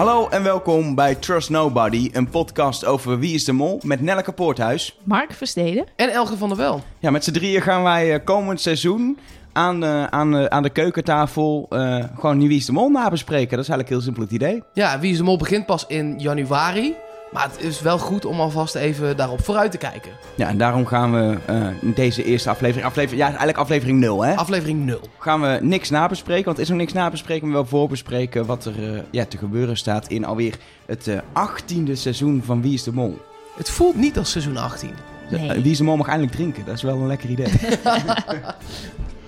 [0.00, 4.32] Hallo en welkom bij Trust Nobody, een podcast over Wie is de Mol met Nelleke
[4.32, 4.98] Poorthuis.
[5.02, 5.86] Mark Versteden.
[5.96, 6.82] En Elge van der Wel.
[6.98, 9.18] Ja, met z'n drieën gaan wij eh, komend seizoen
[9.52, 13.56] aan de, aan de, aan de keukentafel uh, gewoon Wie is de Mol nabespreken.
[13.56, 14.62] Dat is eigenlijk heel simpel het idee.
[14.72, 16.94] Ja, Wie is de Mol begint pas in januari.
[17.30, 20.10] Maar het is wel goed om alvast even daarop vooruit te kijken.
[20.34, 24.24] Ja, en daarom gaan we uh, in deze eerste aflevering, aflevering, ja, eigenlijk aflevering 0,
[24.24, 24.34] hè?
[24.34, 25.00] Aflevering 0.
[25.18, 28.78] Gaan we niks nabespreken, want er is nog niks nabespreken, maar wel voorbespreken wat er
[28.78, 30.54] uh, ja, te gebeuren staat in alweer
[30.86, 33.18] het uh, achttiende seizoen van Wie is de Mol.
[33.56, 34.90] Het voelt niet als seizoen 18.
[35.30, 35.60] Nee.
[35.60, 37.52] Wie is de Mol mag eindelijk drinken, dat is wel een lekker idee.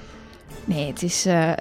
[0.65, 1.53] Nee, het is uh,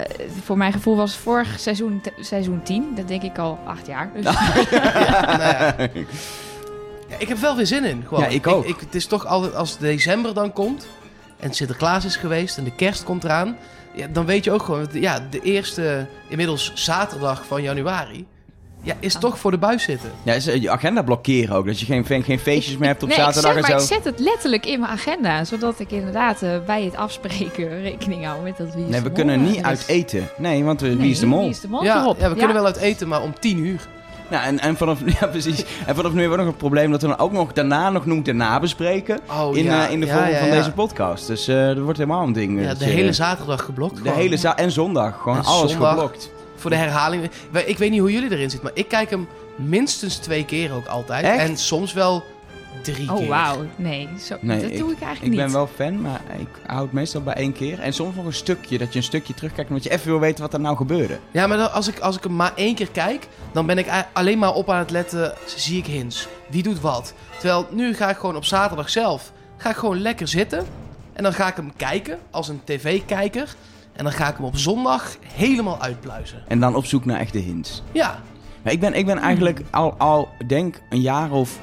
[0.43, 2.95] voor mijn gevoel was het vorig seizoen, seizoen 10.
[2.95, 4.11] Dat denk ik al acht jaar.
[4.13, 4.23] Dus.
[4.71, 5.75] ja, nou ja.
[7.09, 8.03] Ja, ik heb wel weer zin in.
[8.07, 8.23] Gewoon.
[8.23, 8.63] Ja, ik ook.
[8.63, 10.87] Ik, ik, het is toch altijd als december dan komt
[11.39, 13.57] en Sinterklaas is geweest en de kerst komt eraan.
[13.95, 18.27] Ja, dan weet je ook gewoon, ja, de eerste, inmiddels zaterdag van januari.
[18.83, 20.11] Ja, is toch voor de buis zitten.
[20.23, 21.65] Ja, is je agenda blokkeren ook.
[21.65, 23.95] Dat je geen, geen feestjes meer hebt op nee, zaterdag ik zeg, en maar zo.
[23.95, 25.43] ik zet het letterlijk in mijn agenda.
[25.43, 28.95] Zodat ik inderdaad uh, bij het afspreken rekening hou met dat wie is Nee, de
[29.01, 29.11] we mol.
[29.17, 30.27] kunnen niet Dus- uit eten.
[30.37, 31.39] Nee, want we, Nee, wie is de mol?
[31.41, 32.19] Wie is de mol Ja, erop.
[32.19, 33.87] ja, we kunnen wel uit eten, maar om tien uur.
[34.29, 35.63] Ja, en, en, vanaf, ja, precies.
[35.85, 38.05] en vanaf nu hebben we nog een probleem dat we dan ook nog daarna nog
[38.05, 39.19] noemen te nabespreken.
[39.29, 39.85] Oh, in, ja.
[39.87, 40.53] eh, in de vorm ja, van ja.
[40.53, 41.27] deze podcast.
[41.27, 42.61] Dus eh dat wordt helemaal een ding.
[42.63, 43.95] Ja, de hele zaterdag geblokt.
[43.95, 44.17] De gewoon.
[44.17, 45.17] hele za en zondag.
[45.21, 45.89] Gewoon En alles zondag.
[45.91, 46.31] geblokt.
[46.61, 47.29] Voor de herhaling.
[47.65, 50.85] Ik weet niet hoe jullie erin zitten, maar ik kijk hem minstens twee keer ook
[50.85, 51.25] altijd.
[51.25, 51.37] Echt?
[51.49, 52.23] En soms wel
[52.83, 53.27] drie Oh, keer.
[53.27, 53.65] wauw.
[53.75, 55.39] Nee, zo, Nee, dat ik- doe ik eigenlijk Ik niet.
[55.39, 57.79] ben wel fan, maar ik hou het meestal bij één keer.
[57.79, 60.41] En soms nog een stukje, dat je een stukje terugkijkt, omdat je even wil weten
[60.43, 61.19] wat er nou gebeurde.
[61.31, 63.87] Ja, maar dan- als ik, als ik hem maar één keer kijk, dan ben ik
[64.13, 65.33] alleen maar op aan het letten.
[65.55, 66.27] Zie ik hints?
[66.49, 67.13] Wie doet wat?
[67.39, 69.31] Terwijl nu ga ik gewoon op zaterdag zelf.
[69.57, 70.65] Ga ik gewoon lekker zitten.
[71.13, 73.55] En dan ga ik hem kijken als een tv-kijker.
[73.93, 76.43] En dan ga ik hem op zondag helemaal uitpluizen.
[76.47, 77.83] En dan op zoek naar echte hints.
[77.91, 78.19] Ja,
[78.63, 81.59] Maar ik ben, ik ben eigenlijk al, al, denk een jaar of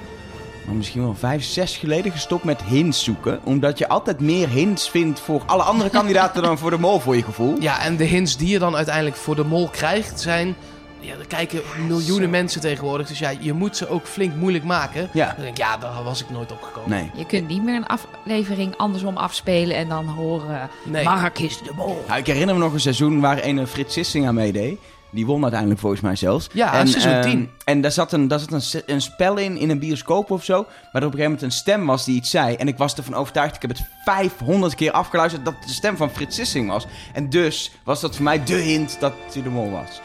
[0.64, 3.40] nou, misschien wel vijf, zes geleden gestopt met hints zoeken.
[3.44, 7.16] Omdat je altijd meer hints vindt voor alle andere kandidaten dan voor de mol, voor
[7.16, 7.56] je gevoel.
[7.60, 10.56] ja, en de hints die je dan uiteindelijk voor de mol krijgt zijn...
[11.00, 12.30] Ja, er kijken miljoenen Zo.
[12.30, 13.06] mensen tegenwoordig.
[13.08, 15.08] Dus ja, je moet ze ook flink moeilijk maken.
[15.12, 15.26] Ja.
[15.26, 16.90] Dan denk ik, ja, daar was ik nooit op gekomen.
[16.90, 17.10] Nee.
[17.14, 20.70] Je kunt niet meer een aflevering andersom afspelen en dan horen...
[20.84, 21.04] Nee.
[21.04, 22.04] Mark is de mol.
[22.06, 24.78] Nou, ik herinner me nog een seizoen waar een Frits Sissing aan meedeed.
[25.10, 26.48] Die won uiteindelijk volgens mij zelfs.
[26.52, 27.50] Ja, seizoen ehm, 10.
[27.64, 30.54] En daar zat, een, daar zat een, een spel in, in een bioscoop of zo.
[30.54, 32.54] Waar er op een gegeven moment een stem was die iets zei.
[32.54, 35.96] En ik was ervan overtuigd, ik heb het 500 keer afgeluisterd, dat het de stem
[35.96, 36.86] van Frits Sissing was.
[37.12, 40.00] En dus was dat voor mij de hint dat hij de mol was.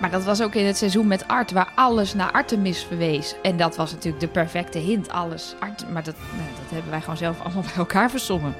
[0.00, 3.34] Maar dat was ook in het seizoen met Art, waar alles naar Artemis verwees.
[3.42, 5.54] En dat was natuurlijk de perfecte hint, alles.
[5.60, 8.54] Art, maar dat, nou, dat hebben wij gewoon zelf allemaal bij elkaar verzonnen.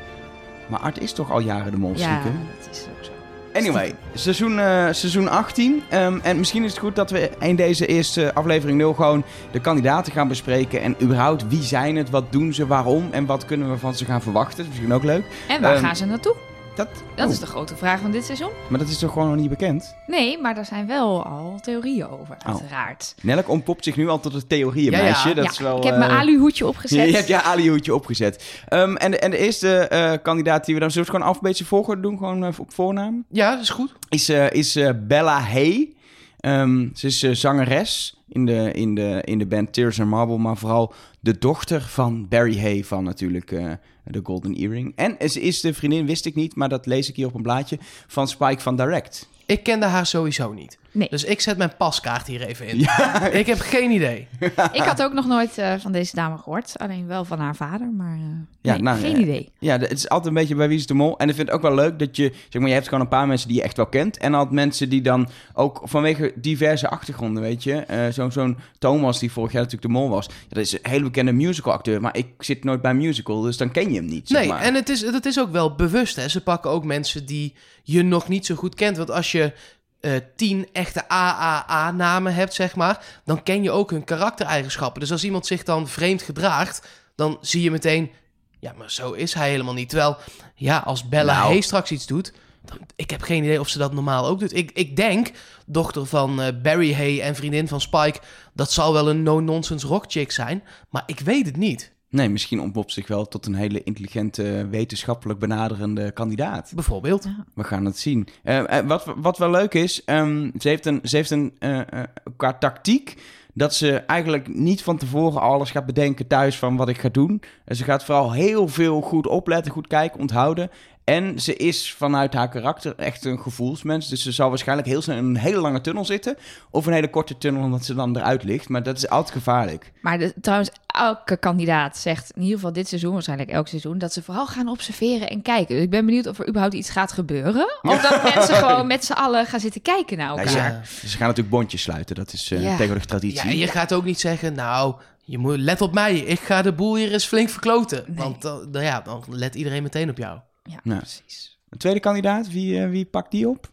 [0.67, 3.11] Maar Art is toch al jaren de mol, Ja, dat is ook zo.
[3.53, 5.83] Anyway, seizoen, eh, seizoen 18.
[5.89, 9.61] Ehm, en misschien is het goed dat we in deze eerste aflevering 0 gewoon de
[9.61, 10.83] kandidaten gaan bespreken.
[10.83, 14.05] En überhaupt wie zijn het, wat doen ze, waarom en wat kunnen we van ze
[14.05, 14.57] gaan verwachten.
[14.57, 15.25] Dat is misschien ook leuk.
[15.49, 16.35] En waar Ehm, gaan ze naartoe?
[16.79, 18.51] Dat, Dat oh, is de grote vraag van dit seizoen.
[18.69, 19.97] Maar dat is toch gewoon nog niet bekend?
[20.07, 22.47] Nee, maar daar zijn wel al theorieën over, Oh.
[22.47, 23.15] uiteraard.
[23.23, 25.29] Nelk ontpopt zich nu al tot het theorieënmeisje.
[25.29, 25.35] Ja, ja.
[25.35, 27.07] Dat Ja, is wel, ik heb mijn eh, aluhoedje opgezet.
[27.11, 28.63] Je hebt je alihoedje opgezet.
[28.69, 30.91] Ehm, en, de, en de eerste eh, kandidaat die we dan...
[30.91, 32.19] Zullen we het gewoon alfabetische volgorde doen?
[32.19, 33.25] Gewoon eh, op voornaam?
[33.29, 33.93] Ja, dat is goed.
[34.09, 35.93] Is, eh, is Bella Hay.
[36.41, 40.39] Ehm, ze is zangeres in de, in, de, in de band Tears and Marble.
[40.39, 43.73] Maar vooral de dochter van Barry Hay van natuurlijk eh
[44.11, 44.93] de Golden Earring.
[44.97, 47.43] En ze is de vriendin, wist ik niet, maar dat lees ik hier op een
[47.43, 49.29] blaadje, van Spike van Direct.
[49.47, 50.79] Ik kende haar sowieso niet.
[50.99, 51.09] Nee.
[51.11, 52.79] Dus ik zet mijn paskaart hier even in.
[52.89, 54.29] Ja, Ik heb geen idee.
[54.73, 56.73] Ik had ook nog nooit eh, van deze dame gehoord.
[56.79, 58.23] Alleen wel van haar vader, maar eh,
[58.61, 59.53] Ja, nee, nou, geen eh, idee.
[59.59, 61.19] Ja, het is altijd een beetje bij Wie is de Mol.
[61.19, 62.33] En ik vind het ook wel leuk dat je...
[62.49, 64.17] Zeg maar, je hebt gewoon een paar mensen die je echt wel kent.
[64.19, 67.73] En altijd mensen die dan ook vanwege diverse achtergronden, weet je.
[67.75, 70.27] eh, Zo'n zo'n Thomas die vorig jaar natuurlijk de Mol was.
[70.27, 72.01] Ja, dat is een hele bekende musicalacteur.
[72.01, 74.61] Maar ik zit nooit bij musical, dus dan ken je hem niet, zeg Nee, maar.
[74.61, 76.17] en het is, het is ook wel bewust.
[76.17, 76.29] Hè.
[76.29, 78.97] Ze pakken ook mensen die je nog niet zo goed kent.
[78.97, 79.53] Want als je
[80.01, 83.05] eh, tien echte AAA-namen hebt, zeg maar...
[83.25, 85.01] dan ken je ook hun karaktereigenschappen.
[85.01, 86.89] Dus als iemand zich dan vreemd gedraagt...
[87.15, 88.11] dan zie je meteen...
[88.59, 89.89] ja, maar zo is hij helemaal niet.
[89.89, 90.17] Terwijl,
[90.55, 91.47] ja, als Bella Nou.
[91.47, 92.33] Hay straks iets doet...
[92.63, 94.55] Dan, ik heb geen idee of ze dat normaal ook doet.
[94.55, 95.31] Ik, ik denk,
[95.67, 98.21] dochter van eh, Barry Hay en vriendin van Spike...
[98.55, 100.65] dat zal wel een no-nonsense rockchick zijn.
[100.89, 101.93] Maar ik weet het niet.
[102.11, 106.73] Nee, misschien ontpopt zich wel tot een hele intelligente, wetenschappelijk benaderende kandidaat.
[106.75, 107.27] Bijvoorbeeld.
[107.55, 108.29] We gaan het zien.
[108.43, 111.81] Eh, eh, wat, wat wel leuk is, ehm, ze heeft een, ze heeft een eh,
[111.81, 112.05] eh,
[112.37, 113.17] qua tactiek
[113.55, 117.43] dat ze eigenlijk niet van tevoren alles gaat bedenken thuis van wat ik ga doen.
[117.65, 120.71] En ze gaat vooral heel veel goed opletten, goed kijken, onthouden.
[121.09, 124.09] En ze is vanuit haar karakter echt een gevoelsmens.
[124.09, 126.37] Dus ze zal waarschijnlijk heel snel in een hele lange tunnel zitten.
[126.71, 128.69] Of een hele korte tunnel, omdat ze dan eruit ligt.
[128.69, 129.93] Maar dat is altijd gevaarlijk.
[130.01, 134.13] Maar de- trouwens, elke kandidaat zegt, in ieder geval dit seizoen, waarschijnlijk elk seizoen, dat
[134.13, 135.75] ze vooral gaan observeren en kijken.
[135.75, 137.79] Dus ik ben benieuwd of er überhaupt iets gaat gebeuren.
[137.83, 140.73] Of dat mensen gewoon met z'n allen gaan zitten kijken naar Nou, elkaar.
[140.73, 142.15] ja, Ze gaan natuurlijk bondjes sluiten.
[142.17, 142.71] Dat is eh, Ja.
[142.71, 143.51] tegenwoordig Ja, traditie.
[143.51, 144.95] en je gaat ook niet zeggen, nou,
[145.25, 148.05] je moet, let op mij, ik ga de boel hier eens flink verkloten.
[148.07, 148.17] Nee.
[148.17, 150.39] Want dan- ja, dan let iedereen meteen op jou.
[150.69, 150.97] Ja, Ja.
[150.97, 151.59] precies.
[151.69, 153.71] Een tweede kandidaat, wie, eh, wie pakt die op?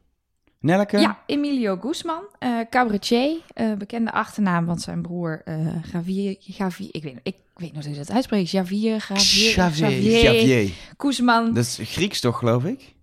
[0.60, 1.00] Nelke?
[1.00, 7.04] Ja, Emilio Guzman, eh cabaretier, eh, bekende achternaam, want zijn broer eh Javier, Javier, ik
[7.04, 9.52] weet, ik weet nog hoe je dat uitspreekt, Javier, Javier.
[9.54, 10.72] Xavier.
[10.98, 11.54] Guzman.
[11.54, 12.94] Dat is Grieks toch, geloof ik?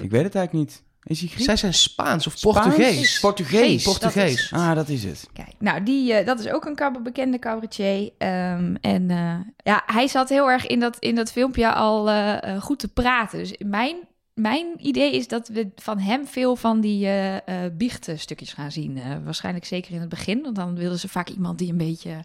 [0.00, 0.82] Ik weet het eigenlijk niet.
[1.06, 1.44] Is hij Grieks?
[1.44, 2.58] Zij zijn Spaans of Spaans?
[2.66, 3.20] Portugees.
[3.20, 3.84] Portugees.
[3.84, 4.52] Portugees.
[4.52, 5.28] Ah, dat is het.
[5.32, 8.10] Kijk, nou, die, eh, dat is ook een cab- bekende cabaretier.
[8.18, 12.62] Ehm, en eh, ja, hij zat heel erg in dat, in dat filmpje al eh,
[12.62, 13.38] goed te praten.
[13.38, 13.96] Dus mijn,
[14.34, 18.98] mijn idee is dat we van hem veel van die eh eh biechtstukjes gaan zien.
[18.98, 22.24] Eh, waarschijnlijk zeker in het begin, want dan wilden ze vaak iemand die een beetje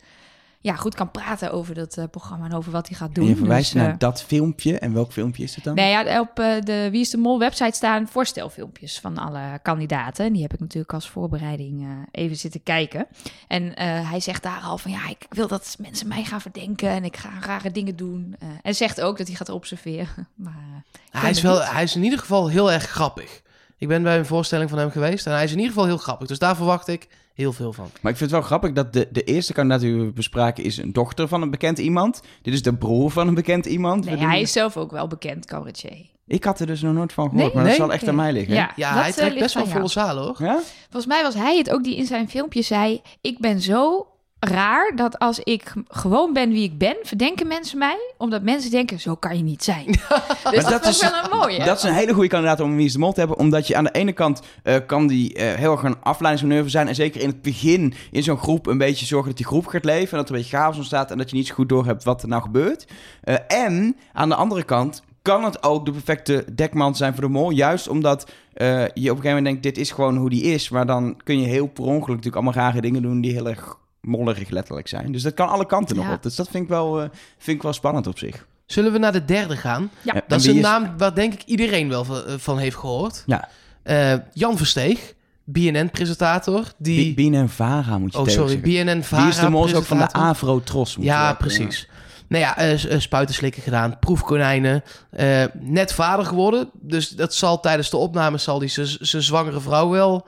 [0.61, 3.23] ja, goed kan praten over dat eh, programma en over wat hij gaat doen.
[3.23, 4.79] En je verwijst Dus, eh, naar dat filmpje.
[4.79, 5.75] En welk filmpje is het dan?
[5.75, 10.25] Nee, ja, op eh, de Wie is de Mol website staan voorstelfilmpjes van alle kandidaten.
[10.25, 11.87] En die heb ik natuurlijk als voorbereiding eh,
[12.23, 13.07] even zitten kijken.
[13.47, 16.89] En eh, hij zegt daar al van ja, ik wil dat mensen mij gaan verdenken
[16.89, 18.35] en ik ga rare dingen doen.
[18.39, 20.27] Eh, en zegt ook dat hij gaat observeren.
[20.35, 23.41] Maar, eh, Hij is, wel, hij is in ieder geval heel erg grappig.
[23.77, 25.97] Ik ben bij een voorstelling van hem geweest en hij is in ieder geval heel
[25.97, 26.27] grappig.
[26.27, 27.89] Dus daar verwacht ik heel veel van.
[28.01, 30.77] Maar ik vind het wel grappig dat de, de eerste kandidaat die we bespraken is
[30.77, 32.21] een dochter van een bekend iemand.
[32.41, 34.05] Dit is de broer van een bekend iemand.
[34.05, 36.09] Nee, hij is zelf ook wel bekend cabaretier.
[36.27, 37.55] Ik had er dus nog nooit van gehoord, Nee?
[37.55, 38.53] maar dat zal echt aan mij liggen.
[38.53, 40.35] Ja, Ja, dat, hij eh, trekt best wel volle zalen hoor.
[40.39, 40.59] Ja?
[40.81, 44.07] Volgens mij was hij het ook die in zijn filmpje zei: Ik ben zo
[44.49, 48.13] raar dat als ik gewoon ben wie ik ben, verdenken mensen mij.
[48.17, 49.85] Omdat mensen denken: Zo kan je niet zijn.
[50.51, 51.63] dus dat, dat is wel een mooie.
[51.63, 53.37] Dat is een hele goede kandidaat om een Wie is de Mol te hebben.
[53.37, 56.87] Omdat je aan de ene kant eh, kan die eh, heel erg een afleidingsmanoeuvre zijn.
[56.87, 59.85] En zeker in het begin in zo'n groep een beetje zorgen dat die groep gaat
[59.85, 60.11] leven.
[60.11, 61.11] En dat er een beetje chaos ontstaat.
[61.11, 62.87] En dat je niet zo goed doorhebt wat er nou gebeurt.
[63.21, 67.29] Eh, en aan de andere kant kan het ook de perfecte dekman zijn voor de
[67.29, 67.49] mol.
[67.49, 70.69] Juist omdat je op een gegeven moment denkt, dit is gewoon hoe die is.
[70.69, 73.79] Maar dan kun je heel per ongeluk natuurlijk allemaal rare dingen doen die heel erg
[74.01, 75.11] mollerig letterlijk zijn.
[75.11, 76.23] Dus dat kan alle kanten nog op.
[76.23, 78.45] Dus dat vind ik wel, eh, vind ik wel spannend op zich.
[78.65, 79.89] Zullen we naar de derde gaan?
[80.01, 80.13] Ja.
[80.27, 83.23] Dat is een naam waar denk ik iedereen wel van, eh, van heeft gehoord.
[83.25, 83.49] Ja,
[83.83, 85.13] Eh, Jan Versteeg,
[85.43, 86.63] BNN-presentator.
[86.77, 87.13] Die...
[87.13, 88.59] Bien en Vara moet je oh, sorry.
[88.61, 89.21] BNN-Vara.
[89.21, 90.11] Wie is de mol is ook van de.
[90.11, 90.97] Afro-tros.
[90.99, 91.87] Ja, precies.
[92.27, 94.83] Nou ja, eh, s- eh, spuiten slikken gedaan, proefkonijnen.
[95.09, 96.69] eh, net vader geworden.
[96.73, 98.67] Dus dat zal tijdens de opnames zal hij
[98.99, 100.27] zijn zwangere vrouw wel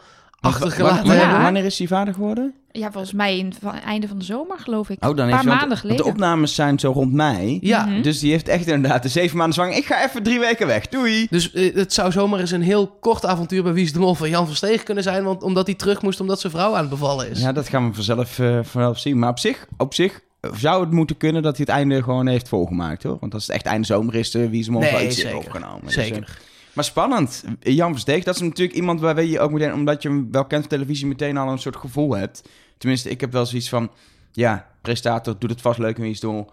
[0.51, 1.25] achtergelaten wanneer.
[1.25, 1.41] Ja.
[1.41, 2.53] wanneer is hij vader geworden?
[2.71, 4.97] Ja, volgens mij in van, einde van de zomer, geloof ik.
[5.05, 6.03] Oh, dan een heeft paar maanden want geleden.
[6.05, 7.57] De opnames zijn zo rond mei.
[7.61, 8.01] Ja, Mhm.
[8.01, 9.75] Dus die heeft echt inderdaad de zeven maanden zwanger.
[9.77, 10.87] Ik ga even drie weken weg.
[10.87, 11.27] Doei.
[11.29, 14.13] dus eh, het zou zomaar eens een heel kort avontuur bij Wie is de Mol
[14.15, 15.23] van Jan Versteeg kunnen zijn.
[15.23, 17.41] Want, omdat hij terug moest omdat zijn vrouw aan het bevallen is.
[17.41, 19.19] Ja, dat gaan we vanzelf, eh, vanzelf zien.
[19.19, 20.19] Maar op zich, op zich
[20.55, 23.17] zou het moeten kunnen dat hij het einde gewoon heeft volgemaakt, hoor.
[23.19, 25.37] Want als het echt einde zomer is, eh, wie is Nee, iets zeker.
[25.37, 25.81] opgenomen.
[25.85, 26.37] Dus, Zeker.
[26.73, 27.43] Maar spannend.
[27.59, 30.63] Jan Versteeg, dat is natuurlijk iemand waar je ook meteen, omdat je hem wel kent
[30.63, 32.49] op televisie, meteen al een soort gevoel hebt.
[32.77, 33.91] Tenminste, ik heb wel zoiets van,
[34.31, 36.49] ja, presentator doet het vast leuk en wie is dol,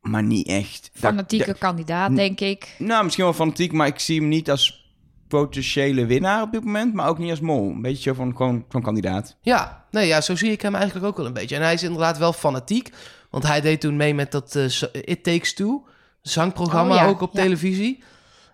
[0.00, 0.90] maar niet echt.
[0.94, 2.74] Fanatieke dat- kandidaat, denk ik.
[2.78, 4.80] nou, misschien wel fanatiek, maar ik zie hem niet als
[5.28, 7.70] potentiële winnaar op dit moment, maar ook niet als mol.
[7.70, 9.36] Een beetje zo van gewoon van kandidaat.
[9.40, 11.56] Ja, nee, ja, zo zie ik hem eigenlijk ook wel een beetje.
[11.56, 12.90] En hij is inderdaad wel fanatiek.
[13.30, 15.84] Want hij deed toen mee met dat eh, It Takes Two
[16.22, 17.42] zangprogramma Oh ja, ook op ja.
[17.42, 18.02] televisie.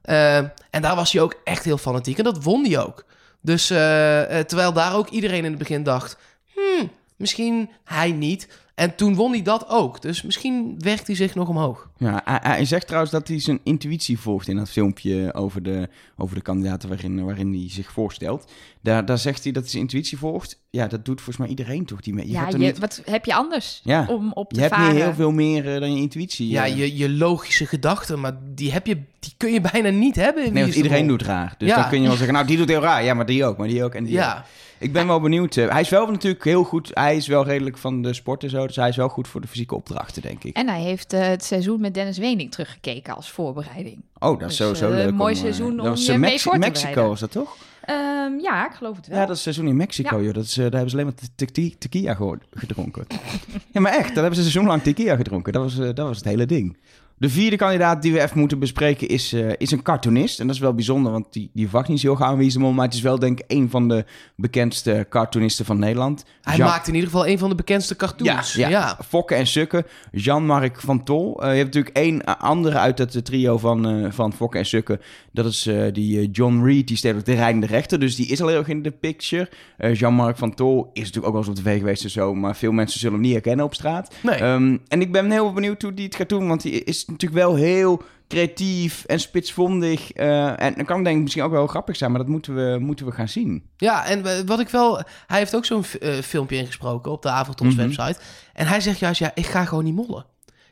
[0.03, 0.37] Eh,
[0.71, 2.19] en daar was hij ook echt heel fanatiek.
[2.19, 3.05] En dat won hij ook.
[3.41, 6.17] Dus eh, eh, terwijl daar ook iedereen in het begin dacht...
[6.55, 8.49] Hmm, misschien hij niet.
[8.79, 10.03] En toen won hij dat ook.
[10.03, 11.91] Dus misschien werkt hij zich nog omhoog.
[11.97, 15.89] Ja, hij, hij zegt trouwens dat hij zijn intuïtie volgt in dat filmpje over de,
[16.17, 18.51] over de kandidaten waarin, waarin hij zich voorstelt.
[18.81, 20.61] Daar, daar zegt hij dat hij zijn intuïtie volgt.
[20.71, 22.01] Ja, dat doet volgens mij iedereen toch?
[22.01, 24.07] Die, je ja, gaat er je, niet, wat heb je anders Ja.
[24.09, 24.95] om op te je hebt varen?
[24.95, 26.49] niet heel veel meer eh, dan je intuïtie.
[26.49, 26.77] Ja, eh.
[26.77, 30.45] je, je logische gedachten, maar die, heb je, die kun je bijna niet hebben.
[30.45, 31.55] in Nee, want iedereen doet raar.
[31.59, 31.75] Dus Ja.
[31.81, 33.05] dan kun je wel zeggen, nou, die doet heel raar.
[33.05, 34.43] Ja, maar die ook, maar die ook en die ook.
[34.81, 35.57] Ik ben wel benieuwd.
[35.57, 36.91] eh, hij is wel natuurlijk heel goed.
[36.95, 38.67] Hij is wel redelijk van de sport en zo.
[38.67, 40.57] Dus hij is wel goed voor de fysieke opdrachten, denk ik.
[40.57, 44.03] En hij heeft eh, het seizoen met Dennis Wening teruggekeken als voorbereiding.
[44.19, 45.15] Oh, dat is Dus, sowieso eh, leuk.
[45.15, 47.31] mooi om, eh, seizoen dat om was, je mee Mexi- voor te Mexico was dat
[47.31, 47.57] toch?
[47.83, 49.19] Ehm, ja, ik geloof het wel.
[49.19, 50.23] Ja, dat is seizoen in Mexico, Ja.
[50.25, 50.35] joh.
[50.35, 52.17] Dat is, daar hebben ze alleen maar te- te- tequila
[52.55, 53.07] gedronken.
[53.73, 55.53] ja, maar echt, daar hebben ze een seizoen lang tequila gedronken.
[55.53, 56.77] Dat was, dat was het hele ding.
[57.19, 60.41] De vierde kandidaat die we even moeten bespreken is, eh, is een cartoonist.
[60.41, 62.53] En dat is wel bijzonder, want die, die verwacht niet zo heel gauw wie is
[62.53, 62.73] de mol.
[62.73, 64.05] Maar het is wel denk ik een van de
[64.37, 66.25] bekendste cartoonisten van Nederland.
[66.43, 68.53] Hij Jean- maakt in ieder geval een van de bekendste cartoons.
[68.55, 68.99] Ja, ja.
[69.09, 69.85] Fokken en Sukken.
[70.13, 71.43] Jean-Marc van Tol.
[71.43, 75.01] Eh, je hebt natuurlijk één eh, andere uit het trio van, van Fokken en Sukken.
[75.33, 78.01] Dat is die John Reed, die steekt op de Rijn de Rechter.
[78.01, 79.49] Dus die is al heel erg in de picture.
[79.93, 82.35] Jean-Marc van Tol is natuurlijk ook wel eens op tv geweest en zo.
[82.35, 84.15] Maar veel mensen zullen hem niet herkennen op straat.
[84.23, 84.35] Nee.
[84.35, 86.49] Ehm, en ik ben heel benieuwd hoe die het gaat doen.
[86.49, 90.13] Want die is natuurlijk wel heel creatief en spitsvondig.
[90.13, 92.11] Eh, en dan kan denk ik misschien ook wel grappig zijn.
[92.11, 93.63] Maar dat moeten we, moeten we gaan zien.
[93.77, 94.97] Ja, en wat ik wel...
[95.27, 97.83] Hij heeft ook zo'n eh, filmpje ingesproken op de Avondtops Mhm.
[97.83, 98.21] website.
[98.55, 100.25] En hij zegt juist, ja, ik ga gewoon niet mollen.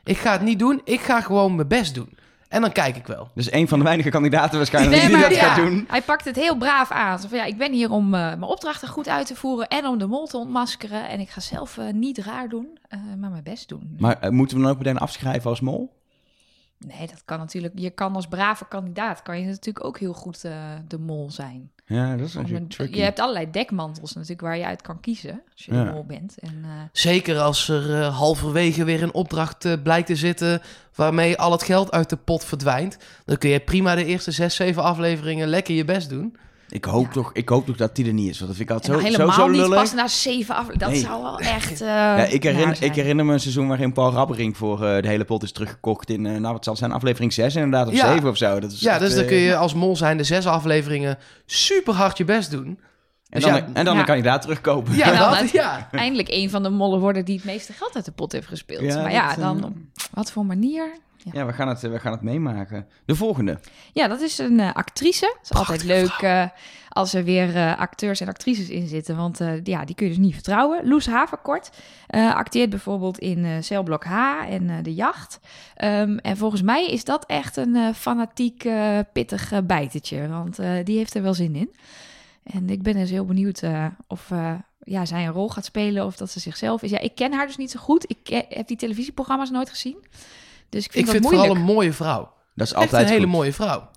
[0.05, 2.19] Ik ga het niet doen, ik ga gewoon mijn best doen.
[2.49, 3.31] En dan kijk ik wel.
[3.35, 5.85] Dus een van de weinige kandidaten waarschijnlijk Nee, die maar dat ja, gaat doen.
[5.89, 7.19] hij pakt het heel braaf aan.
[7.19, 9.87] Zo van, ja, ik ben hier om eh, mijn opdrachten goed uit te voeren en
[9.87, 11.09] om de mol te ontmaskeren.
[11.09, 13.97] En ik ga zelf eh, niet raar doen, eh, maar mijn best doen.
[13.99, 15.95] Maar moeten we dan ook meteen afschrijven als mol?
[16.89, 17.73] Nee, dat kan natuurlijk.
[17.79, 20.53] Je kan als brave kandidaat kan je natuurlijk ook heel goed eh,
[20.89, 21.71] de mol zijn.
[21.87, 22.97] Ja, dat is natuurlijk een- tricky.
[22.97, 25.85] je hebt allerlei dekmantels natuurlijk waar je uit kan kiezen als je Ja.
[25.85, 26.39] de mol bent.
[26.39, 30.63] En, eh, Zeker als er eh, halverwege weer een opdracht blijkt te zitten...
[30.95, 32.97] waarmee al het geld uit de pot verdwijnt...
[33.25, 36.37] dan kun je prima de eerste zes, zeven afleveringen lekker je best doen.
[36.69, 37.11] Ik hoop, Ja.
[37.11, 38.39] toch, ik hoop toch dat die er niet is.
[38.39, 39.79] Want dat vind ik altijd dan zo, helemaal zo, zo niet lullig.
[39.79, 40.79] pas na zeven afleveringen.
[40.79, 41.01] Dat Nee.
[41.01, 41.81] zou wel echt.
[41.81, 45.09] eh, Ja, ik, herinner, ik herinner me een seizoen waarin Paul Rabbering voor eh, de
[45.09, 48.13] hele pot is teruggekocht in, eh, nou wat zal zijn, aflevering 6 inderdaad, of Ja.
[48.13, 48.61] 7 of zo.
[48.61, 51.19] Dat is Ja, echt, dus dan eh, kun je als mol zijn de zes afleveringen
[51.47, 52.67] super hard je best doen.
[52.67, 54.01] En Dus dan, ja, en dan ja.
[54.01, 54.95] een kandidaat terugkopen.
[54.97, 55.89] Ja, dat, ja.
[55.93, 58.83] Eindelijk een van de mollen worden die het meeste geld uit de pot heeft gespeeld.
[58.83, 59.73] Ja, maar ja, dat, eh, dan op
[60.13, 60.97] wat voor manier?
[61.33, 62.87] Ja, we gaan, het, we gaan het meemaken.
[63.05, 63.59] De volgende.
[63.93, 65.37] Ja, dat is een eh, actrice.
[65.39, 66.45] Het is altijd leuk eh,
[66.89, 69.17] als er weer eh, acteurs en actrices in zitten.
[69.17, 70.89] Want eh, ja, die kun je dus niet vertrouwen.
[70.89, 71.71] Loes Haverkort
[72.07, 75.41] eh, acteert bijvoorbeeld in eh Celblok H en eh, De Jacht.
[75.75, 80.29] Ehm, en volgens mij is dat echt een eh, fanatiek, eh, pittig eh, bijtetje.
[80.29, 81.75] Want eh, die heeft er wel zin in.
[82.43, 86.05] En ik ben dus heel benieuwd eh, of eh, ja, zij een rol gaat spelen
[86.07, 86.91] of dat ze zichzelf is.
[86.91, 88.05] Ja, ik ken haar dus niet zo goed.
[88.11, 89.97] Ik heb die televisieprogramma's nooit gezien.
[90.69, 91.47] Dus ik vind Ik het vind het moeilijk.
[91.53, 92.33] vooral een mooie vrouw.
[92.55, 93.89] Dat is Echt altijd een hele mooie vrouw.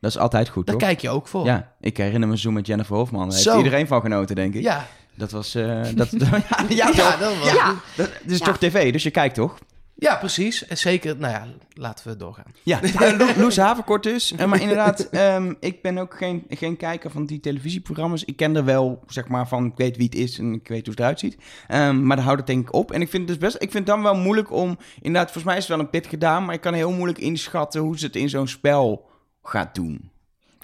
[0.00, 0.84] Dat is altijd goed, Daar toch?
[0.88, 1.44] kijk je ook voor.
[1.44, 3.28] Ja, ik herinner me zo met Jennifer Hofman.
[3.28, 4.62] Daar heeft iedereen van genoten, denk ik.
[4.62, 4.86] ja.
[5.16, 5.54] Dat was...
[5.54, 6.10] eh, dat,
[6.68, 7.74] ja, ja, dat was- Ja.
[7.96, 8.44] Dat, dit is Ja.
[8.44, 9.58] toch tv, dus je kijkt toch?
[9.96, 10.66] Ja, precies.
[10.66, 12.52] En zeker, nou ja, laten we doorgaan.
[12.62, 12.80] Ja,
[13.18, 14.32] Lo- Loes Haverkort dus.
[14.32, 18.24] Eh, maar inderdaad, ehm, ik ben ook geen, geen kijker van die televisieprogramma's.
[18.24, 20.80] Ik ken er wel, zeg maar, van ik weet wie het is en ik weet
[20.86, 21.36] hoe het eruit ziet.
[21.68, 22.92] Ehm, maar daar houdt het denk ik op.
[22.92, 25.44] En ik vind het dus best, ik vind het dan wel moeilijk om, inderdaad, volgens
[25.44, 28.06] mij is het wel een pit gedaan, maar ik kan heel moeilijk inschatten hoe ze
[28.06, 29.08] het in zo'n spel
[29.42, 30.10] gaat doen.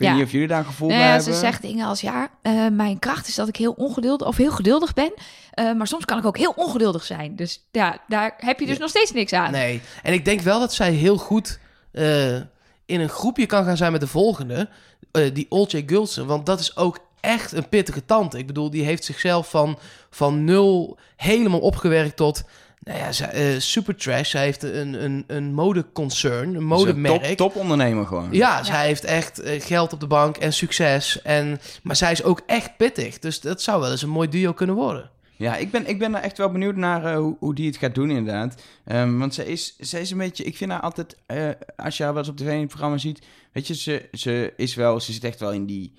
[0.00, 0.14] Weet Ja.
[0.14, 1.35] niet of jullie daar een gevoel Nou bij ja, hebben.
[1.35, 4.50] ze zegt dingen als ja, eh, mijn kracht is dat ik heel ongeduldig of heel
[4.50, 5.12] geduldig ben.
[5.50, 7.37] eh, maar soms kan ik ook heel ongeduldig zijn.
[7.37, 9.52] Dus ja, daar heb je dus nog steeds niks aan.
[9.52, 9.80] Nee.
[10.02, 11.59] En ik denk wel dat zij heel goed
[11.92, 12.35] eh,
[12.87, 14.69] in een groepje kan gaan zijn met de volgende.
[15.33, 16.26] die Olcay Gulsen.
[16.26, 18.38] Want dat is ook echt een pittige tante.
[18.38, 19.78] Ik bedoel, die heeft zichzelf van,
[20.11, 22.42] van nul helemaal opgewerkt tot...
[22.80, 24.30] Nou ja, zij, eh, super trash.
[24.30, 27.22] Zij heeft een, een, een modeconcern, een modemerk.
[27.22, 28.28] Top, top ondernemer gewoon.
[28.30, 31.22] Ja, zij heeft echt eh, geld op de bank en succes.
[31.22, 33.18] En, maar zij is ook echt pittig.
[33.18, 35.10] Dus dat zou wel eens een mooi duo kunnen worden.
[35.40, 37.76] Ja, ik ben, ik ben er echt wel benieuwd naar eh, hoe, hoe die het
[37.76, 38.62] gaat doen, inderdaad.
[38.84, 42.02] Ehm, want zij is, zij is een beetje, ik vind haar altijd, eh, als je
[42.02, 45.00] haar wel eens op tv in het programma ziet, weet je, ze, ze is wel,
[45.00, 45.92] ze zit echt wel in die,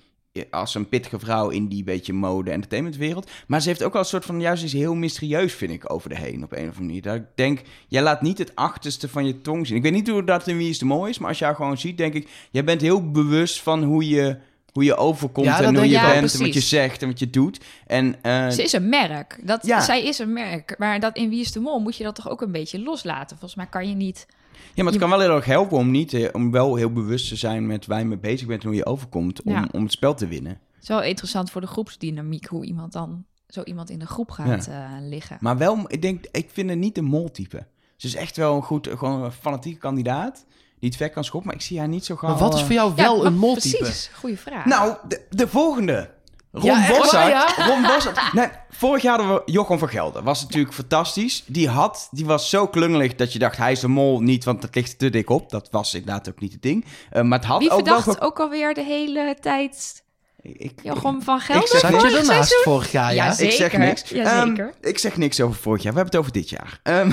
[0.50, 3.30] als een pittige vrouw in die beetje mode- entertainmentwereld.
[3.46, 6.08] Maar ze heeft ook wel een soort van, juist iets heel mysterieus, vind ik, over
[6.08, 7.02] de heen op een of andere manier.
[7.02, 9.76] Dat ik denk, jij laat niet het achterste van je tong zien.
[9.76, 11.54] Ik weet niet hoe dat in Wie is de Mooi is, maar als je haar
[11.54, 14.36] gewoon ziet, denk ik, jij bent heel bewust van hoe je...
[14.72, 17.30] Hoe je overkomt Ja, en hoe je bent en wat je zegt en wat je
[17.30, 17.60] doet.
[17.86, 19.38] En eh, Ze is een merk.
[19.42, 19.80] Dat, Ja.
[19.80, 20.74] Zij is een merk.
[20.78, 23.28] Maar dat in Wie is de Mol moet je dat toch ook een beetje loslaten.
[23.38, 24.26] Volgens mij kan je niet...
[24.74, 26.92] Ja, maar het Je- kan wel heel erg helpen om, niet, eh, om wel heel
[26.92, 29.68] bewust te zijn met waar je mee bezig bent en hoe je overkomt om, Ja.
[29.72, 30.52] om het spel te winnen.
[30.52, 34.30] Het is wel interessant voor de groepsdynamiek hoe iemand dan zo iemand in de groep
[34.30, 35.36] gaat eh, liggen.
[35.40, 37.66] Maar wel, ik denk, ik vind het niet een moltype.
[37.96, 40.44] Ze is echt wel een goed, gewoon een fanatieke kandidaat
[40.78, 42.30] die het ver kan schoppen, maar ik zie haar niet zo gauw.
[42.30, 43.76] Maar wat is eh, voor jou wel een moltype?
[43.76, 44.64] Precies, goede vraag.
[44.64, 46.10] Nou, de, de volgende.
[46.52, 47.28] Ron Ja, Bossart.
[47.28, 47.64] ja?
[47.66, 48.32] Ron Bossart.
[48.32, 50.22] Nee, vorig jaar hadden we Jochem van Gelder.
[50.22, 51.42] Was natuurlijk fantastisch.
[51.46, 54.62] Die had, die was zo klungelig dat je dacht, hij is de mol niet, want
[54.62, 55.50] het ligt te dik op.
[55.50, 56.84] Dat was inderdaad ook niet het ding.
[57.10, 58.00] Eh, maar het had Wie ook wel...
[58.00, 60.02] verdacht ook alweer de hele tijd
[60.42, 61.68] Ik, Jochem van Gelder?
[61.68, 63.24] zeg Zat je vorig ernaast vorig jaar, ja?
[63.24, 64.08] Ja, ik zeg niks.
[64.08, 65.92] Ja, Ehm, ik zeg niks over vorig jaar.
[65.92, 66.80] We hebben het over dit jaar.
[66.82, 67.10] Ehm,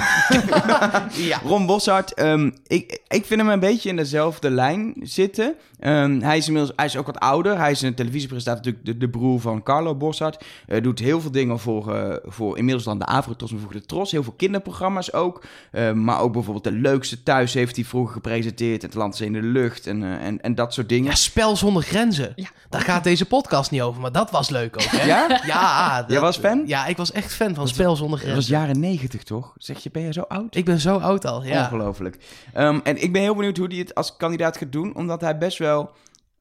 [1.29, 1.39] Ja.
[1.45, 5.55] Ron Boshart, ehm, ik, ik vind hem een beetje in dezelfde lijn zitten.
[5.79, 7.57] Ehm, hij is inmiddels hij is ook wat ouder.
[7.57, 10.45] Hij is een televisiepresentator, natuurlijk de, de broer van Carlo Bossard.
[10.67, 13.81] Eh, doet heel veel dingen voor, eh, voor inmiddels dan de Avrotros en voor de
[13.85, 14.11] Tros.
[14.11, 15.43] Heel veel kinderprogramma's ook.
[15.71, 18.81] Eh, maar ook bijvoorbeeld de leukste thuis heeft hij vroeger gepresenteerd.
[18.81, 21.09] Het land is in de lucht en, eh, en, en dat soort dingen.
[21.09, 22.33] Ja, spel zonder grenzen.
[22.35, 22.47] Ja.
[22.69, 25.05] Daar gaat deze podcast niet over, maar dat was leuk ook, hè?
[25.05, 25.41] Ja?
[25.45, 26.01] Ja.
[26.01, 26.63] dat- Jij was fan?
[26.65, 28.53] Ja, ik was echt fan van Spel zonder Dat was grenzen.
[28.67, 29.53] jaren negentig, toch?
[29.57, 30.55] Zeg je, ben je zo oud?
[30.55, 31.63] Ik ben zo oud al, ja.
[31.63, 32.17] Ongelooflijk.
[32.53, 35.37] Ehm, en ik ben heel benieuwd hoe hij het als kandidaat gaat doen, omdat hij
[35.37, 35.67] best wel...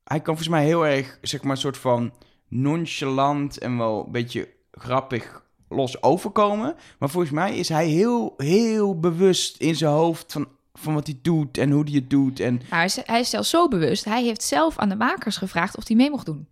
[0.04, 2.12] Hij kan volgens mij heel erg, zeg maar, een soort van
[2.48, 6.74] nonchalant en wel een beetje grappig los overkomen.
[6.98, 11.18] Maar volgens mij is hij heel, heel bewust in zijn hoofd van, van wat hij
[11.22, 12.40] doet en hoe hij het doet.
[12.40, 14.04] En hij is, hij is zelfs zo bewust.
[14.04, 16.48] Hij heeft zelf aan de makers gevraagd of hij mee mocht doen.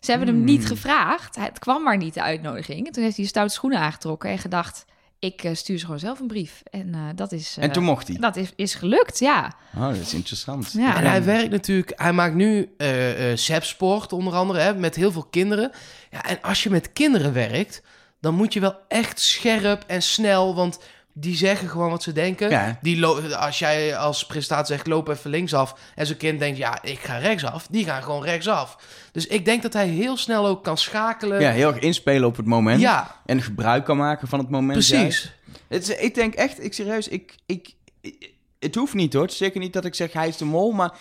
[0.00, 0.44] Ze hebben hem Hmm.
[0.46, 1.36] niet gevraagd.
[1.36, 2.86] Hij- Het kwam maar niet, de uitnodiging.
[2.86, 4.84] En toen heeft hij stoute schoenen aangetrokken en gedacht...
[5.20, 6.62] ik eh, stuur ze gewoon zelf een brief.
[6.70, 7.56] En eh, dat is...
[7.56, 8.16] eh, en toen mocht hij.
[8.16, 9.52] Dat is, is gelukt, ja.
[9.76, 10.72] Oh, dat is interessant.
[10.72, 10.96] Ja.
[10.96, 15.12] En hij werkt natuurlijk, hij maakt nu eh eh Sepsport onder andere, hè, met heel
[15.12, 15.72] veel kinderen.
[16.10, 17.82] Ja, en als je met kinderen werkt,
[18.20, 20.78] dan moet je wel echt scherp en snel, want
[21.20, 22.50] die zeggen gewoon wat ze denken.
[22.50, 22.78] Ja.
[22.82, 26.98] Die als jij als presentator zegt, loop even linksaf, en zo'n kind denkt, ja, ik
[26.98, 28.76] ga rechtsaf, die gaan gewoon rechtsaf.
[29.12, 31.40] Dus ik denk dat hij heel snel ook kan schakelen.
[31.40, 32.80] Ja, heel erg inspelen op het moment.
[32.80, 34.72] Ja, En gebruik kan maken van het moment.
[34.72, 35.34] precies.
[35.68, 39.30] Het is, ik denk echt, ik serieus, ik, ik, ik- het hoeft niet hoor.
[39.30, 40.92] Zeker niet dat ik zeg hij is de mol, maar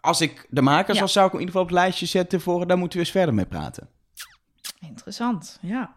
[0.00, 1.02] als ik de makers Ja.
[1.02, 3.04] was, zou ik hem in ieder geval op het lijstje zetten voor, daar moeten we
[3.04, 3.88] eens verder mee praten.
[4.80, 5.94] Interessant, ja.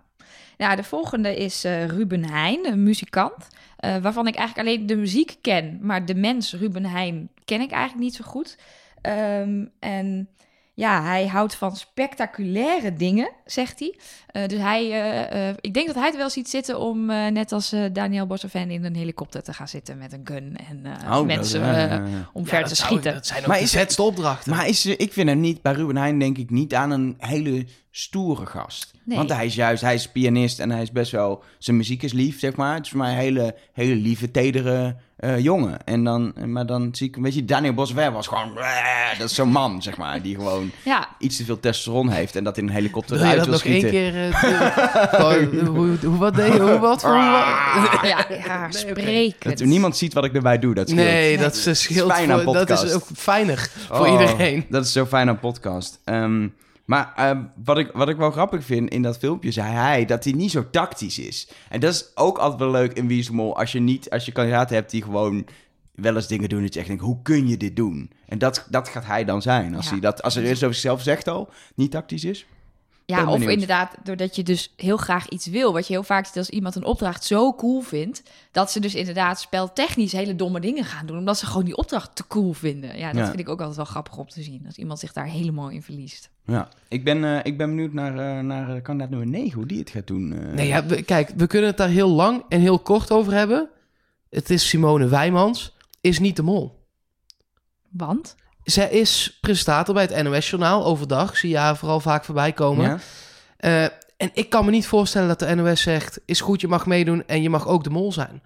[0.58, 3.48] Ja, de volgende is eh, Ruben Heijn, een muzikant.
[3.78, 5.80] eh, waarvan ik eigenlijk alleen de muziek ken.
[5.82, 8.58] Maar de mens Ruben Heijn ken ik eigenlijk niet zo goed.
[9.02, 10.28] Ehm, en
[10.76, 13.96] ja, hij houdt van spectaculaire dingen, zegt hij.
[14.28, 17.28] Eh, dus hij, eh, eh, ik denk dat hij het wel ziet zitten om, eh,
[17.28, 20.56] net als eh, Daniel Bosselvan, in een helikopter te gaan zitten met een gun.
[20.70, 22.30] En eh, Oh, mensen dat- ja, ja, ja.
[22.34, 23.14] om Ja, ver dat te zou- schieten.
[23.14, 24.52] Dat zijn ook Maar de is het- opdrachten.
[24.56, 27.66] Maar is, ik vind hem niet, bij Ruben Heijn denk ik niet aan een hele
[27.92, 28.92] stoere gast.
[29.06, 29.18] Nee.
[29.18, 32.14] Want hij is juist, hij is pianist en hij is best wel, zijn muziek is
[32.14, 32.74] lief, zeg maar.
[32.76, 35.78] Het is voor mij een hele, hele lieve, tedere eh, jongen.
[35.86, 39.36] En dan, maar dan zie ik, weet je, Daniel Boswer was gewoon, "Bleh", dat is
[39.36, 42.68] zo'n man, zeg maar, die gewoon Ja, iets te veel testosteron heeft en dat in
[42.68, 44.12] een helikopter Wil je uit dat wil nog één schieten.
[44.12, 44.30] keer...
[44.32, 46.60] eh, hoe, hoe, wat deed je?
[46.60, 47.12] Hoe, wat voor...
[47.12, 48.00] Ah.
[48.04, 49.36] ja, ja Nee.
[49.40, 51.06] Dat niemand ziet wat ik erbij doe, dat scheelt.
[51.06, 54.66] Nee, dat is, scheelt fijn aan voor, dat is ook fijner voor Oh, iedereen.
[54.70, 56.00] Dat is zo fijn aan podcast.
[56.04, 56.48] Ehm,
[56.86, 60.24] maar eh, wat, ik, wat ik wel grappig vind in dat filmpje, zei hij dat
[60.24, 61.48] hij niet zo tactisch is.
[61.70, 64.10] En dat is ook altijd wel leuk in Wie is de Mol, als je niet,
[64.10, 65.46] als je kandidaten hebt die gewoon
[65.96, 68.12] wel eens dingen doen dat je echt denkt, hoe kun je dit doen?
[68.26, 69.92] En dat, dat gaat hij dan zijn, als Ja.
[69.92, 72.46] hij dat, als hij eerst over zichzelf zegt al, niet tactisch is.
[73.06, 73.52] Ja, Ben of benieuwd.
[73.52, 75.74] inderdaad, doordat je dus heel graag iets wil.
[75.74, 78.24] Wat je heel vaak ziet als iemand een opdracht zo cool vindt.
[78.52, 81.18] dat ze dus inderdaad speltechnisch hele domme dingen gaan doen.
[81.18, 82.98] omdat ze gewoon die opdracht te cool vinden.
[82.98, 83.28] Ja, dat Ja.
[83.28, 84.62] vind ik ook altijd wel grappig om te zien.
[84.64, 86.30] Dat iemand zich daar helemaal in verliest.
[86.46, 89.66] Ja, ik ben, eh, ik ben benieuwd naar, eh, naar eh, kandidaat nummer 9, hoe
[89.66, 90.34] die het gaat doen.
[90.34, 90.54] eh.
[90.54, 93.70] Nee, ja, we- kijk, we kunnen het daar heel lang en heel kort over hebben.
[94.30, 96.86] Het is Simone Wijmans, is niet de mol.
[97.90, 98.36] Want?
[98.64, 101.38] Zij is presentator bij het NOS-journaal overdag.
[101.38, 102.86] Zie je haar vooral vaak voorbij komen.
[102.86, 103.00] Ja?
[103.58, 103.84] Eh,
[104.18, 106.20] en ik kan me niet voorstellen dat de NOS zegt...
[106.26, 108.42] is goed, je mag meedoen en je mag ook de mol zijn.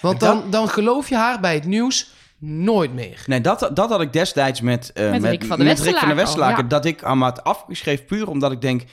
[0.00, 3.22] Want dan- dan, dan geloof je haar bij het nieuws nooit meer.
[3.26, 6.62] Nee, dat, dat had ik destijds met, eh, Met met, Rick van de ja.
[6.62, 8.84] Dat ik had afgeschreven puur omdat ik denk...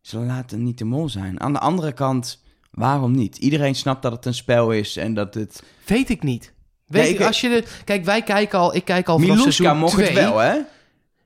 [0.00, 1.40] ze laten niet de mol zijn.
[1.40, 3.36] Aan de andere kant, waarom niet?
[3.36, 5.62] Iedereen snapt dat het een spel is en dat het...
[5.86, 6.52] Weet ik niet.
[6.86, 8.74] Weet Nee, ik, als je de, kijk, wij kijken al...
[8.74, 10.24] Ik kijk al vanaf Miluska seizoen mocht het 2.
[10.24, 10.58] wel, hè?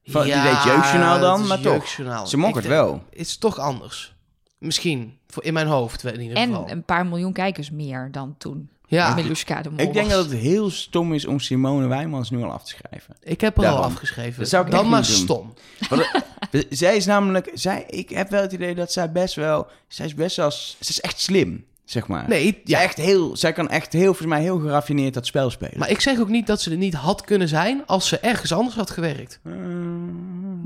[0.05, 1.89] Van- die deed jeugdjournaal dan, het maar toch.
[2.29, 3.03] Ze mocht Ik het denk- wel.
[3.11, 4.15] Het is toch anders.
[4.59, 5.19] Misschien.
[5.27, 6.71] Voor in mijn hoofd in ieder En geval.
[6.71, 8.71] een paar miljoen kijkers meer dan toen.
[8.87, 10.15] ja, Miluska de Mol Ik denk was.
[10.15, 13.17] dat het heel stom is om Simone Wijmans nu al af te schrijven.
[13.23, 14.39] ik heb er al afgeschreven.
[14.41, 15.11] Dat zou ik Dan maar doen.
[15.17, 15.55] stom.
[15.89, 16.03] Want,
[16.51, 17.51] eh, zij is namelijk...
[17.55, 19.67] Zij, ik heb wel het idee dat zij best wel...
[19.89, 20.51] Zij is best wel...
[20.51, 22.29] Ze is echt slim, zeg maar.
[22.29, 22.81] Nee, Ja.
[22.83, 25.79] Echt heel, zij kan echt heel, volgens mij heel geraffineerd dat spel spelen.
[25.79, 28.53] maar ik zeg ook niet dat ze er niet had kunnen zijn als ze ergens
[28.53, 29.41] anders had gewerkt.
[29.45, 29.53] Eh,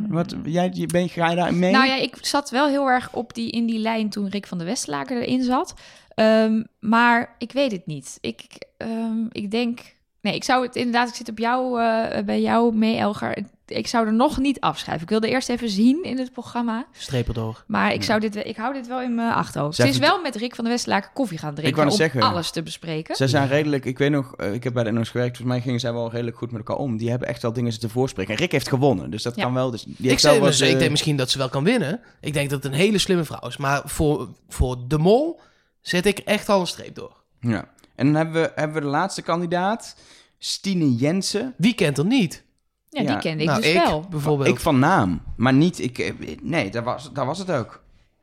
[0.09, 1.73] wat, jij, je- ben, ga je daar mee?
[1.73, 4.59] Nou ja, ik zat wel heel erg op die, in die lijn toen Rick van
[4.59, 5.75] de Westlaken erin zat.
[6.15, 8.19] Ehm, maar ik weet het niet.
[8.21, 8.45] Ik,
[8.77, 9.81] ehm, ik denk...
[10.23, 11.09] Nee, ik zou het inderdaad...
[11.09, 13.45] Ik zit op jou, eh, bij jou mee, Elger.
[13.67, 15.03] Ik zou er nog niet afschrijven.
[15.03, 16.87] Ik wilde eerst even zien in het programma.
[16.93, 17.65] Streep erdoor.
[17.67, 19.77] Maar ik, zou dit, ik hou dit wel in mijn achterhoofd.
[19.77, 21.77] Zij Ze is wel met Rick van de Westlaken koffie gaan drinken...
[21.77, 22.21] wou om zeggen.
[22.23, 23.17] alles te bespreken.
[23.17, 25.65] Zij zijn redelijk, ik weet nog, eh, ik heb bij de NOS gewerkt, volgens mij
[25.65, 26.97] gingen zij wel redelijk goed met elkaar om.
[26.97, 28.33] Die hebben echt wel dingen zitten voorspreken.
[28.35, 29.43] En Rick heeft gewonnen, dus dat Ja.
[29.43, 29.71] kan wel.
[29.71, 32.01] Dus die Ik, zei, wel dus, ik eh, denk misschien dat ze wel kan winnen.
[32.21, 33.57] Ik denk dat het een hele slimme vrouw is.
[33.57, 35.41] Maar voor, voor de mol
[35.81, 37.17] zet ik echt al een streep door.
[37.41, 37.69] Ja.
[38.03, 39.97] En dan hebben we, hebben we de laatste kandidaat,
[40.39, 41.55] Stine Jensen.
[41.57, 42.45] Wie kent er niet?
[42.89, 44.07] Ja, die kende ik nou, dus ik wel.
[44.11, 44.49] bijvoorbeeld.
[44.49, 45.79] Ik van naam, maar niet...
[45.79, 46.13] Ik, eh,
[46.43, 47.83] nee, dat was, dat was het ook.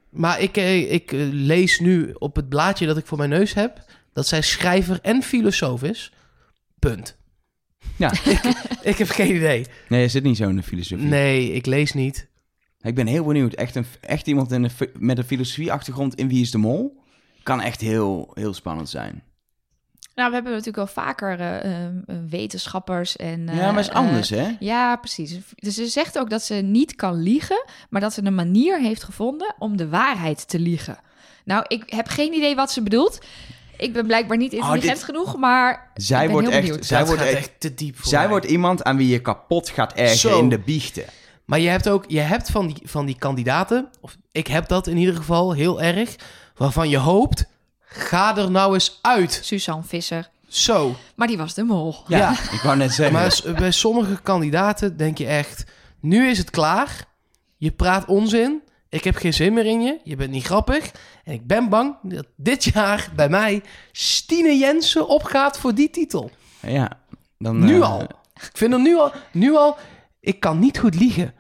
[0.10, 3.54] Maar ik, eh, ik eh, lees nu op het blaadje dat ik voor mijn neus
[3.54, 3.84] heb...
[4.13, 6.13] dat zij schrijver en filosoof is.
[6.80, 7.18] Punt.
[7.96, 8.12] Ja.
[8.26, 8.42] ik,
[8.82, 9.65] ik heb geen idee.
[9.89, 11.06] Nee, er zit niet zo in de filosofie.
[11.06, 12.28] Nee, ik lees niet.
[12.82, 13.54] Ik ben heel benieuwd.
[13.54, 17.04] Echt, een, echt iemand in een, fi- met een filosofieachtergrond in Wie is de Mol...
[17.44, 19.24] kan echt heel, heel spannend zijn.
[20.19, 21.91] Nou, we hebben natuurlijk al vaker eh, eh,
[22.29, 23.49] wetenschappers en...
[23.53, 24.55] ja, maar is eh, anders, hè?
[24.60, 25.38] Ja, precies.
[25.55, 29.03] Dus ze zegt ook dat ze niet kan liegen, maar dat ze een manier heeft
[29.03, 30.97] gevonden om de waarheid te liegen.
[31.45, 33.19] Nou, ik heb geen idee wat ze bedoelt.
[33.77, 36.65] Ik ben blijkbaar niet intelligent Oh, dit- genoeg, maar Zij ik ben wordt heel echt...
[36.67, 36.86] benieuwd.
[36.86, 37.39] Zij dat wordt gaat echt...
[37.39, 38.29] echt te diep voor Zij mij.
[38.29, 40.39] wordt iemand aan wie je kapot gaat ergeren Zo.
[40.39, 41.03] in de biechten.
[41.45, 44.88] Maar je hebt ook je hebt van, die, van die kandidaten, of ik heb dat
[44.88, 46.15] in ieder geval heel erg,
[46.55, 47.45] waarvan je hoopt,
[47.89, 49.39] ga er nou eens uit.
[49.43, 50.30] Suzanne Visser.
[50.47, 50.95] Zo.
[51.15, 51.95] Maar die was de mol.
[52.08, 52.32] Ja, Ja.
[52.32, 53.15] ik wou net zeggen.
[53.15, 55.63] Maar bij sommige kandidaten denk je echt,
[55.99, 57.06] nu is het klaar.
[57.58, 58.62] Je praat onzin.
[58.89, 59.99] Ik heb geen zin meer in je.
[60.04, 60.91] Je bent niet grappig.
[61.23, 66.32] En ik ben bang dat dit jaar bij mij Stine Jensen opgaat voor die titel.
[66.62, 66.89] Ja,
[67.38, 67.60] dan...
[67.65, 68.02] Nu eh, al.
[68.34, 69.78] Ik vind er nu al, nu al,
[70.19, 71.34] ik kan niet goed liegen.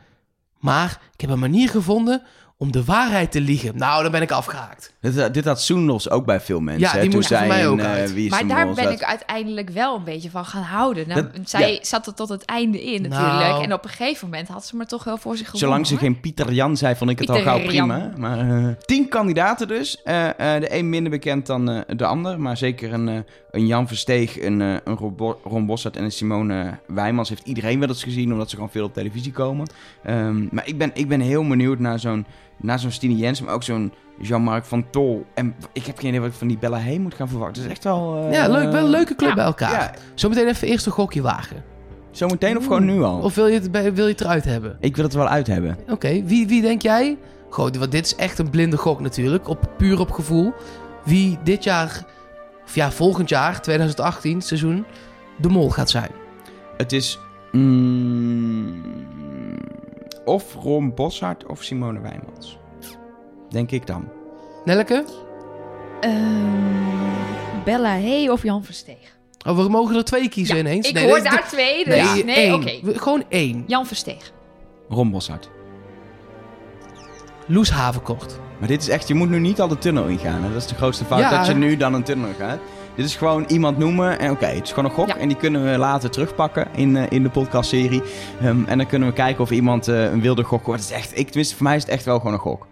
[0.59, 2.21] Maar ik heb een manier gevonden
[2.61, 3.77] om de waarheid te liegen.
[3.77, 4.93] Nou, dan ben ik afgehaakt.
[5.01, 6.81] Dit, dit had Soendos ook bij veel mensen.
[6.83, 8.13] Ja, hè, die toen moest zij voor mij ook eh, uit.
[8.13, 11.07] Wie is Maar daar ben ik uiteindelijk wel een beetje van gaan houden.
[11.07, 11.79] Nou, Dat- zij ja.
[11.81, 13.23] zat er tot het einde in Nou.
[13.23, 13.63] natuurlijk.
[13.65, 15.67] En op een gegeven moment had ze me toch wel voor zich gewonnen.
[15.69, 16.01] Zolang ze hoor.
[16.03, 18.11] geen Pieter Jan zei, vond ik het al gauw prima.
[18.17, 20.01] Maar eh, tien kandidaten dus.
[20.03, 22.39] Eh, eh, de een minder bekend dan eh, de ander.
[22.39, 23.17] Maar zeker een, eh,
[23.51, 27.29] een Jan Versteeg, een, eh, een Ron Bo- Ron Bossert en een Simone Wijmans...
[27.29, 29.67] heeft iedereen wel eens gezien, omdat ze gewoon veel op televisie komen.
[30.03, 32.25] Ehm, maar ik ben, ik ben heel benieuwd naar zo'n,
[32.57, 35.25] naar zo'n Stine Jensen, maar ook zo'n Jean-Marc van Tol.
[35.33, 37.55] En ik heb geen idee wat ik van die Bella Hey moet gaan verwachten.
[37.61, 38.25] Het is echt wel...
[38.27, 38.71] eh, Ja, leuk.
[38.71, 39.35] Wel een leuke club ja.
[39.35, 39.71] bij elkaar.
[39.71, 41.63] Ja, Zometeen even eerst een gokje wagen.
[42.11, 43.19] zometeen of gewoon nu al?
[43.19, 44.77] Of wil je het, wil je het eruit hebben?
[44.79, 45.77] Ik wil het er wel uit hebben.
[45.89, 47.17] Oké, wie, wie denk jij?
[47.49, 49.47] Goed, want dit is echt een blinde gok natuurlijk.
[49.47, 50.53] Op, puur op gevoel.
[51.03, 52.05] Wie dit jaar,
[52.69, 54.85] of ja, volgend jaar, 2018 seizoen,
[55.37, 56.11] de mol gaat zijn.
[56.77, 57.19] Het is
[57.51, 58.81] mm,
[60.25, 62.57] of Ron Boshart of Simone Wijmans.
[63.49, 64.07] Denk ik dan.
[64.65, 65.05] Nelleke?
[65.99, 69.17] Ehm, Bella Hey of Jan Versteeg?
[69.47, 70.87] Oh, we mogen er twee kiezen Ja, ineens.
[70.87, 72.79] Ik Nee, hoor daar twee, dus Nee, oké.
[72.99, 73.63] Gewoon één.
[73.67, 74.31] Jan Versteeg.
[74.89, 75.49] Ron Boshart.
[77.51, 78.39] Loes Havenkort.
[78.59, 80.43] Maar dit is echt, je moet nu niet al de tunnel ingaan.
[80.43, 80.47] Hè?
[80.53, 81.29] Dat is de grootste fout, Ja.
[81.37, 82.59] dat je nu dan een tunnel gaat.
[82.95, 85.07] Dit is gewoon iemand noemen en oké, het is gewoon een gok.
[85.07, 85.17] Ja.
[85.17, 88.01] En die kunnen we later terugpakken in, eh, in de podcastserie.
[88.41, 90.81] Ehm, en dan kunnen we kijken of iemand eh, een wilde gok wordt.
[90.81, 92.67] Het is echt, ik, tenminste, voor mij is het echt wel gewoon een gok.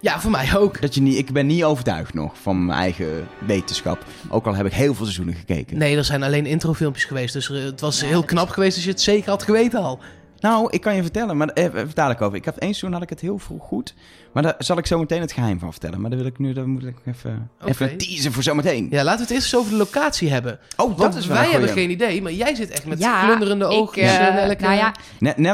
[0.00, 0.80] Ja, voor mij ook.
[0.80, 4.04] Dat je niet, ik ben niet overtuigd nog van mijn eigen wetenschap.
[4.28, 5.78] Ook al heb ik heel veel seizoenen gekeken.
[5.78, 7.32] Nee, er zijn alleen introfilmpjes geweest.
[7.32, 9.98] Dus er- het was Ja, heel knap geweest als je het zeker had geweten al.
[10.40, 12.36] Nou, ik kan je vertellen, maar even, even dadelijk over.
[12.36, 13.94] Ik had één seizoen had ik het heel vroeg goed.
[14.32, 16.00] Maar daar zal ik zo meteen het geheim van vertellen.
[16.00, 18.86] Maar daar wil ik nu, daar moet ik even, even teasen voor zometeen.
[18.90, 20.58] Ja, laten we het eerst eens over de locatie hebben.
[20.76, 22.98] Oh, dat Want is wel wij een hebben geen idee, maar jij zit echt met
[22.98, 24.04] Ja, glunderende ik, oogjes.
[24.04, 24.62] eh, eh, Nelleke.
[24.62, 24.94] nou ja,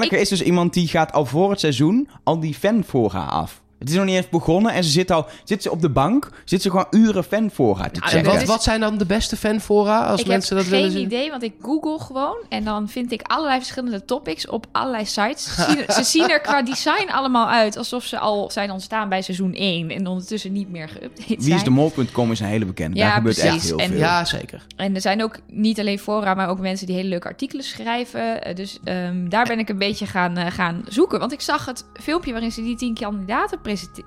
[0.02, 3.60] Ik- is dus iemand die gaat al voor het seizoen al die fanfora af.
[3.82, 6.28] Het is nog niet eens begonnen en ze zit al zit ze op de bank,
[6.44, 8.32] zit ze gewoon uren fanfora te En checken.
[8.32, 11.06] wat, wat zijn dan de beste fanfora als ik mensen heb dat willen geen zien?
[11.06, 15.44] idee, want ik google gewoon en dan vind ik allerlei verschillende topics op allerlei sites.
[15.54, 19.08] Ze zien, er- ze zien er qua design allemaal uit alsof ze al zijn ontstaan
[19.08, 21.38] bij seizoen 1 en ondertussen niet meer geüpdate zijn.
[21.40, 22.96] Wie is de mol.com is een hele bekende.
[22.96, 23.68] Ja, Daar gebeurt echt precies.
[23.68, 23.98] heel En- veel.
[23.98, 24.66] Ja, zeker.
[24.76, 28.42] En er zijn ook niet alleen fora, maar ook mensen die hele leuke artikelen schrijven.
[28.44, 31.18] Eh, Dus ehm, daar ben ik een beetje gaan, eh, gaan zoeken.
[31.18, 33.60] Want ik zag het filmpje waarin ze die tien kandidaten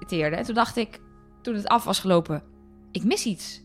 [0.10, 1.00] En toen dacht ik,
[1.42, 2.44] toen het af was gelopen,
[2.92, 3.62] ik mis iets.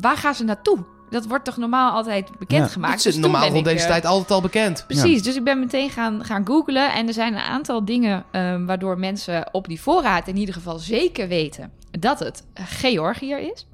[0.00, 0.84] Waar gaan ze naartoe?
[1.10, 2.34] Dat wordt toch normaal altijd Ja.
[2.38, 2.94] bekendgemaakt?
[2.94, 4.84] Het Dus is normaal rond deze eh, tijd altijd al bekend.
[4.86, 6.92] Precies, dus ik ben meteen gaan, gaan googlen.
[6.92, 10.78] En er zijn een aantal dingen ehm, waardoor mensen op die voorraad in ieder geval
[10.78, 13.66] zeker weten dat het Georgië is.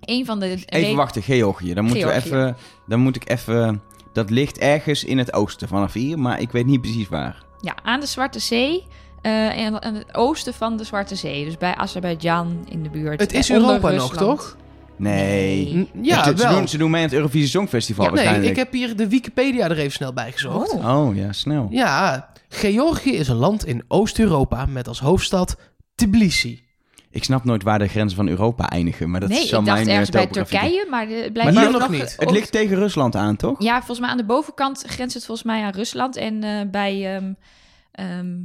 [0.00, 1.74] Een van de Even reden- wachten, Georgië.
[1.74, 3.82] Dan, moeten we even, dan moet ik even...
[4.12, 7.42] Dat ligt ergens in het oosten vanaf hier, maar ik weet niet precies waar.
[7.60, 8.84] Ja, aan de Zwarte Zee.
[9.22, 11.44] Eh, en aan het oosten van de Zwarte Zee.
[11.44, 13.20] Dus bij Azerbeidzjan in de buurt.
[13.20, 14.56] Het is eh, Europa nog, toch?
[14.96, 15.72] Nee.
[15.72, 15.90] Nee.
[16.02, 18.96] Ja, ze, doen, ze doen mee aan het Eurovisie Songfestival Ja, Nee, ik heb hier
[18.96, 20.72] de Wikipedia er even snel bij gezocht.
[20.72, 20.96] Oh.
[20.96, 21.66] Oh, ja, snel.
[21.70, 25.56] Ja, Georgië is een land in Oost-Europa met als hoofdstad
[25.94, 26.66] Tbilisi.
[27.10, 29.64] Ik snap nooit waar de grenzen van Europa eindigen, maar dat nee, is zo ik
[29.64, 30.26] dacht mijn eh, ergens bij.
[30.26, 32.16] Turkije, maar de, het blijft Maar hier nog niet.
[32.18, 33.62] Het ligt tegen Rusland aan, toch?
[33.62, 36.16] Ja, volgens mij aan de bovenkant grenst het volgens mij aan Rusland.
[36.16, 37.16] En eh, bij...
[37.16, 37.32] ehm,
[37.92, 38.36] ehm,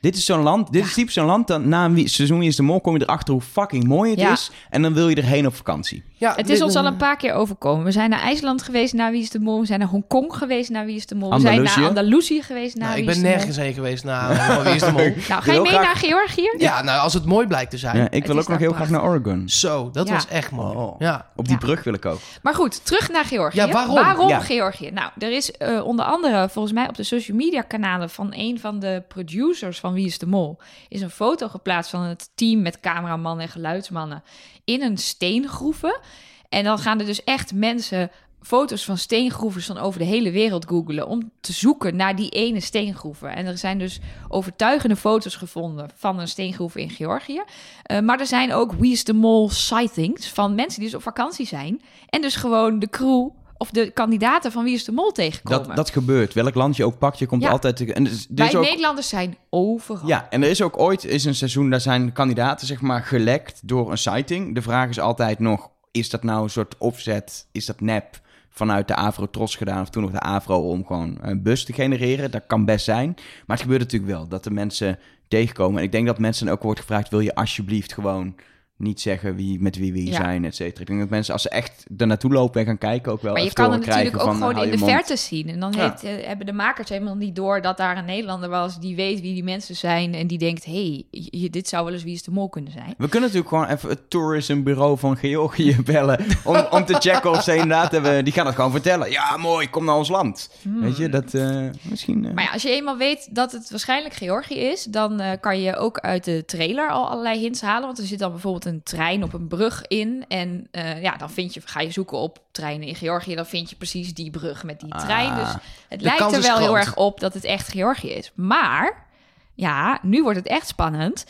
[0.00, 0.86] Dit is zo'n land, dit Ja.
[0.88, 3.02] is typisch zo'n land, dan na een wie- seizoen Wie is de Mol kom je
[3.02, 4.32] erachter hoe fucking mooi het Ja.
[4.32, 4.50] is.
[4.70, 6.04] En dan wil je erheen op vakantie.
[6.16, 7.84] Ja, Het is ons al een paar keer overkomen.
[7.84, 9.60] We zijn naar IJsland geweest naar Wie is de Mol.
[9.60, 11.30] We zijn naar Hongkong geweest naar Wie is de Mol.
[11.34, 14.04] We zijn naar Andalusië geweest naar Nou, ik Wie is ben de nergens heen geweest
[14.04, 14.28] na
[14.62, 15.00] Wie is de Mol.
[15.06, 15.12] Mol.
[15.28, 16.54] Nou, ga je mee graag- naar Georgië?
[16.58, 17.96] Ja, nou, als het mooi blijkt te zijn.
[17.96, 19.48] Ja, ik Het wil ook nog heel graag naar Oregon.
[19.48, 20.14] Zo, dat Ja.
[20.14, 20.76] was echt mooi.
[20.76, 20.94] Oh.
[20.98, 21.26] Ja.
[21.36, 21.64] Op die Ja.
[21.66, 22.18] brug wil ik ook.
[22.42, 23.56] Maar goed, terug naar Georgië.
[23.56, 24.28] Ja, waarom?
[24.28, 24.40] Ja.
[24.40, 24.90] Georgië?
[24.90, 28.60] Nou, er is eh, onder andere volgens mij op de social media kanalen van een
[28.60, 30.58] van de producers van Wie is de Mol...
[30.88, 34.22] is een foto geplaatst van het team met cameramannen en geluidsmannen
[34.64, 36.00] in een steengroeven.
[36.48, 38.10] En dan gaan er dus echt mensen
[38.42, 41.06] foto's van steengroeven van over de hele wereld googelen...
[41.06, 43.34] om te zoeken naar die ene steengroeven.
[43.34, 47.42] En er zijn dus overtuigende foto's gevonden van een steengroef in Georgië.
[47.82, 51.02] Eh, maar er zijn ook Wie is de Mol sightings van mensen die dus op
[51.02, 51.82] vakantie zijn...
[52.08, 53.28] en dus gewoon de crew
[53.60, 55.66] of de kandidaten van Wie is de Mol tegenkomen.
[55.66, 56.32] Dat, dat gebeurt.
[56.34, 57.50] Welk land je ook pakt, je komt Ja.
[57.50, 57.92] altijd...
[57.92, 60.08] En er Wij ook, Nederlanders zijn overal.
[60.08, 63.60] ja, en er is ook ooit is een seizoen, daar zijn kandidaten zeg maar gelekt
[63.68, 64.54] door een sighting.
[64.54, 68.20] De vraag is altijd nog, is dat nou een soort opzet, is dat nep
[68.50, 72.30] vanuit de Avro-Tros gedaan of toen nog de Avro om gewoon een bus te genereren?
[72.30, 73.14] Dat kan best zijn.
[73.46, 75.78] Maar het gebeurt natuurlijk wel, dat de mensen tegenkomen.
[75.78, 78.34] En ik denk dat mensen ook wordt gevraagd, wil je alsjeblieft gewoon
[78.80, 80.14] niet zeggen wie, met wie we hier Ja.
[80.16, 80.80] zijn, et cetera.
[80.80, 83.32] Ik denk dat mensen, als ze echt er naartoe lopen en gaan kijken, ook wel
[83.32, 84.90] Maar je kan het natuurlijk ook van, gewoon eh, in hou de mond.
[84.90, 85.48] verte zien.
[85.48, 85.80] En dan Ja.
[85.82, 89.20] heeft, eh, hebben de makers helemaal niet door dat daar een Nederlander was die weet
[89.20, 90.14] wie die mensen zijn.
[90.14, 92.94] En die denkt, hé, hey, dit zou wel eens Wie is de Mol kunnen zijn.
[92.98, 96.24] We kunnen natuurlijk gewoon even het tourismbureau van Georgië bellen.
[96.44, 98.24] Om, om te checken of ze inderdaad hebben.
[98.24, 99.10] Die gaan het gewoon vertellen.
[99.10, 100.50] Ja, mooi, kom naar ons land.
[100.80, 102.24] Weet je, dat eh, misschien.
[102.26, 105.60] eh, Maar ja, als je eenmaal weet dat het waarschijnlijk Georgië is, dan eh, kan
[105.60, 107.86] je ook uit de trailer al allerlei hints halen.
[107.86, 110.24] Want er zit dan bijvoorbeeld een trein op een brug in.
[110.28, 113.70] En eh, ja, dan vind je, ga je zoeken op treinen in Georgië, dan vind
[113.70, 115.30] je precies die brug met die trein.
[115.30, 115.36] Ah.
[115.36, 115.54] Dus
[115.88, 118.32] het De lijkt er wel heel erg op dat het echt Georgië is.
[118.34, 119.06] Maar
[119.54, 121.26] ja, nu wordt het echt spannend.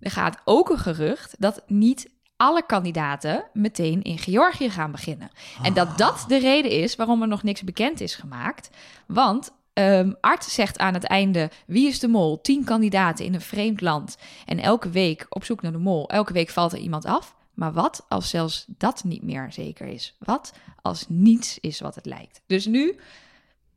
[0.00, 5.30] Er gaat ook een gerucht dat niet alle kandidaten meteen in Georgië gaan beginnen.
[5.62, 8.70] En dat dat de reden is waarom er nog niks bekend is gemaakt.
[9.06, 12.40] Want ehm Art zegt aan het einde: wie is de mol?
[12.40, 14.16] Tien kandidaten in een vreemd land.
[14.46, 16.08] En elke week op zoek naar de mol.
[16.08, 17.36] Elke week valt er iemand af.
[17.54, 20.16] Maar wat als zelfs dat niet meer zeker is?
[20.18, 22.42] Wat als niets is wat het lijkt?
[22.46, 22.98] Dus nu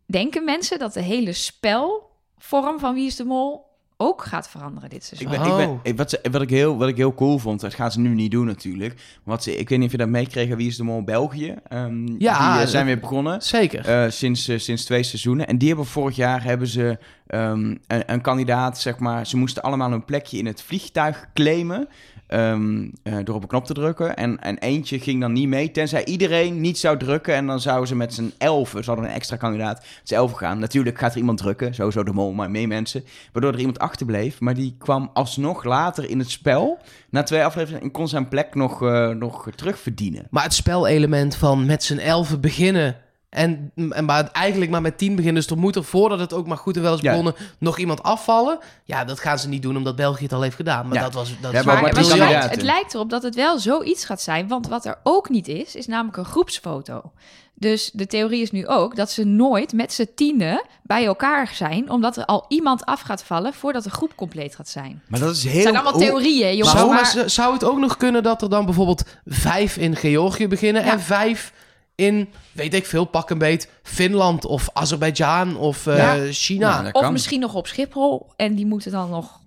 [0.05, 3.64] denken mensen dat de hele spelvorm van Wie is de Mol
[3.97, 5.33] ook gaat veranderen dit seizoen.
[5.33, 5.79] ik ben, Oh.
[5.83, 8.09] ik- wat, ze, wat, ik heel, wat ik heel cool vond, dat gaan ze nu
[8.13, 9.01] niet doen natuurlijk.
[9.23, 11.55] Wat ze, ik weet niet of je dat meekregen, wie is de mol België?
[11.67, 13.41] Ehm, Ja, die eh, zijn weer begonnen.
[13.41, 13.85] Zeker.
[13.87, 15.47] eh, sinds, eh, sinds twee seizoenen.
[15.47, 19.27] En die hebben vorig jaar hebben ze ehm, een, een kandidaat, zeg maar.
[19.27, 21.87] Ze moesten allemaal een plekje in het vliegtuig claimen.
[22.27, 24.15] Ehm, eh, door op een knop te drukken.
[24.15, 27.35] En, en eentje ging dan niet mee, tenzij iedereen niet zou drukken.
[27.35, 30.37] En dan zouden ze met z'n elfen, ze hadden een extra kandidaat, met z'n elfen
[30.37, 30.59] gaan.
[30.59, 33.03] Natuurlijk gaat er iemand drukken, sowieso de mol, maar meer mensen.
[33.31, 34.39] Waardoor er iemand achterbleef.
[34.39, 36.79] Maar die kwam alsnog later in het spel.
[37.09, 40.27] Na twee afleveringen en kon zijn plek nog, eh, nog terugverdienen.
[40.29, 43.03] Maar het spelelement van met z'n elfen beginnen...
[43.35, 45.41] En, en maar eigenlijk maar met tien beginnen.
[45.41, 47.09] Dus er moet er voordat het ook maar goed en wel is Ja.
[47.09, 47.35] begonnen...
[47.57, 48.59] nog iemand afvallen.
[48.83, 50.87] Ja, dat gaan ze niet doen omdat België het al heeft gedaan.
[50.87, 51.03] Maar Ja.
[51.03, 51.29] dat was...
[51.41, 54.47] Dat Ja, maar het, lijkt, het lijkt erop dat het wel zoiets gaat zijn.
[54.47, 57.11] Want wat er ook niet is, is namelijk een groepsfoto.
[57.57, 61.89] Dus de theorie is nu ook dat ze nooit met z'n tienen bij elkaar zijn.
[61.89, 65.01] Omdat er al iemand af gaat vallen voordat de groep compleet gaat zijn.
[65.07, 65.53] Maar dat is heel...
[65.53, 66.73] Het zijn allemaal hoe- theorieën, jongens.
[66.73, 70.85] maar- maar zou het ook nog kunnen dat er dan bijvoorbeeld vijf in Georgië beginnen...
[70.85, 70.91] Ja.
[70.91, 71.53] en vijf
[71.95, 73.69] in, weet ik veel, pak een beet...
[73.83, 76.31] Finland of Azerbeidzjan of eh, Ja.
[76.31, 76.81] China.
[76.81, 77.11] Ja, Of kan.
[77.11, 78.31] misschien nog op Schiphol.
[78.35, 79.39] En die moeten dan nog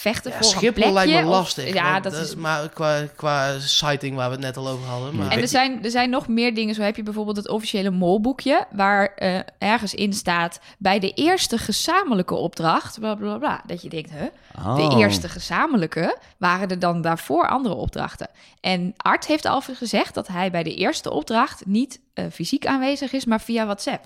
[0.00, 0.92] vechten Ja, voor een Schiphol plekje.
[0.92, 1.74] lijkt me Of- lastig.
[1.74, 2.34] ja, dat is...
[2.34, 5.16] Maar qua, qua sighting waar we het net al over hadden.
[5.16, 5.30] Maar...
[5.30, 6.74] En er zijn, er zijn nog meer dingen.
[6.74, 8.66] Zo heb je bijvoorbeeld het officiële molboekje...
[8.70, 10.60] waar eh, ergens in staat...
[10.78, 12.98] bij de eerste gezamenlijke opdracht...
[12.98, 13.62] bla bla bla.
[13.66, 14.26] Dat je denkt, hè?
[14.58, 14.76] Oh.
[14.76, 18.28] De eerste gezamenlijke waren er dan daarvoor andere opdrachten.
[18.60, 23.12] En Art heeft al gezegd dat hij bij de eerste opdracht niet eh, fysiek aanwezig
[23.12, 24.04] is, maar via WhatsApp.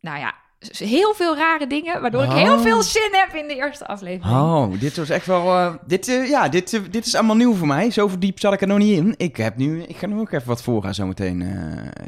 [0.00, 0.34] Nou ja,
[0.68, 2.60] heel veel rare dingen, waardoor ik heel Oh.
[2.62, 4.36] veel zin heb in de eerste aflevering.
[4.36, 5.46] Oh, dit was echt wel.
[5.58, 7.90] eh, dit, eh, ja, dit, eh, dit is allemaal nieuw voor mij.
[7.90, 9.14] Zo diep zat ik er nog niet in.
[9.16, 11.48] Ik, heb nu, ik ga nu ook even wat voorgaan zo meteen eh,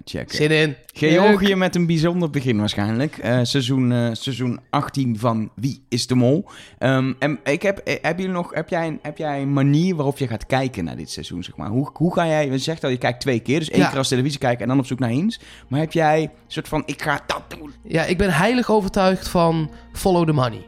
[0.04, 0.36] checken.
[0.36, 0.76] Zin in.
[0.94, 3.18] Georgië met een bijzonder begin waarschijnlijk.
[3.18, 6.44] Eh, seizoen, eh, seizoen 18 van Wie is de Mol?
[6.78, 10.18] Ehm, en ik heb, heb, jullie nog, heb, jij een, heb jij een manier waarop
[10.18, 11.44] je gaat kijken naar dit seizoen?
[11.44, 11.68] Zeg maar?
[11.68, 13.58] hoe, hoe ga jij, je zegt al, je kijkt twee keer.
[13.58, 13.88] Dus één Ja.
[13.88, 15.40] keer als televisie kijken en dan op zoek naar eens.
[15.68, 17.72] Maar heb jij een soort van, ik ga dat doen.
[17.82, 20.66] Ja, ik ben heilig overtuigd van follow the money.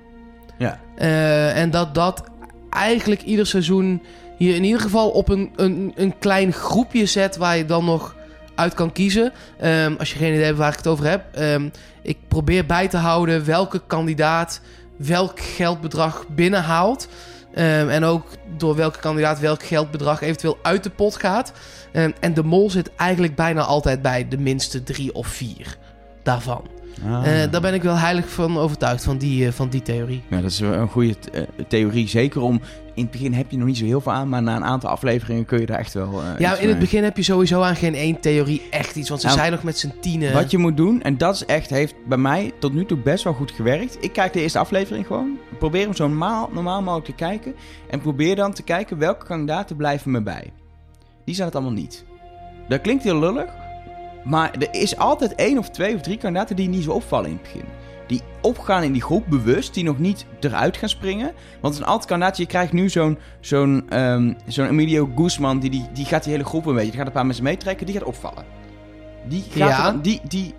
[0.58, 0.80] Ja.
[0.96, 2.24] Eh, en dat dat
[2.70, 4.02] eigenlijk ieder seizoen
[4.36, 8.16] hier in ieder geval op een, een, een klein groepje zet waar je dan nog
[8.54, 9.32] uit kan kiezen.
[9.58, 11.24] Ehm, als je geen idee hebt waar ik het over heb.
[11.34, 11.68] Ehm,
[12.02, 14.60] ik probeer bij te houden welke kandidaat
[14.96, 17.08] welk geldbedrag binnenhaalt.
[17.54, 21.52] Ehm, en ook door welke kandidaat welk geldbedrag eventueel uit de pot gaat.
[22.20, 25.76] En de mol zit eigenlijk bijna altijd bij de minste drie of vier
[26.22, 26.73] daarvan.
[27.06, 27.42] Ah.
[27.42, 30.22] Eh, daar ben ik wel heilig van overtuigd, van die, eh, van die theorie.
[30.28, 32.08] Ja, dat is een goede eh, theorie.
[32.08, 32.60] Zeker om...
[32.94, 34.90] In het begin heb je nog niet zo heel veel aan, maar na een aantal
[34.90, 36.22] afleveringen kun je daar echt wel...
[36.38, 39.08] Ja, in het begin heb je sowieso aan geen één theorie echt iets.
[39.08, 40.32] Want ze Nou, zijn nog met z'n tienen.
[40.32, 43.24] Wat je moet doen, en dat is echt, heeft bij mij tot nu toe best
[43.24, 43.96] wel goed gewerkt.
[44.00, 45.38] Ik kijk de eerste aflevering gewoon.
[45.58, 47.54] Probeer hem zo normaal, normaal mogelijk te kijken.
[47.90, 50.52] En probeer dan te kijken welke kandidaten blijven me bij.
[51.24, 52.04] Die zijn het allemaal niet.
[52.68, 53.50] Dat klinkt heel lullig.
[54.24, 57.32] Maar er is altijd één of twee of drie kandidaten die niet zo opvallen in
[57.32, 57.64] het begin.
[58.06, 61.32] Die opgaan in die groep bewust, die nog niet eruit gaan springen.
[61.60, 65.86] Want een altijd kandidaat, je krijgt nu zo'n zo'n ehm, zo'n Emilio Guzman, die, die,
[65.92, 68.04] die gaat die hele groep een beetje, die gaat een paar mensen meetrekken, die gaat
[68.04, 68.44] opvallen.
[69.28, 69.82] Die gaat Ja.
[69.90, 70.54] dan- die, die,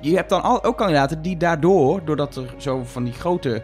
[0.00, 3.62] je hebt dan al, ook kandidaten die daardoor, doordat er zo van die grote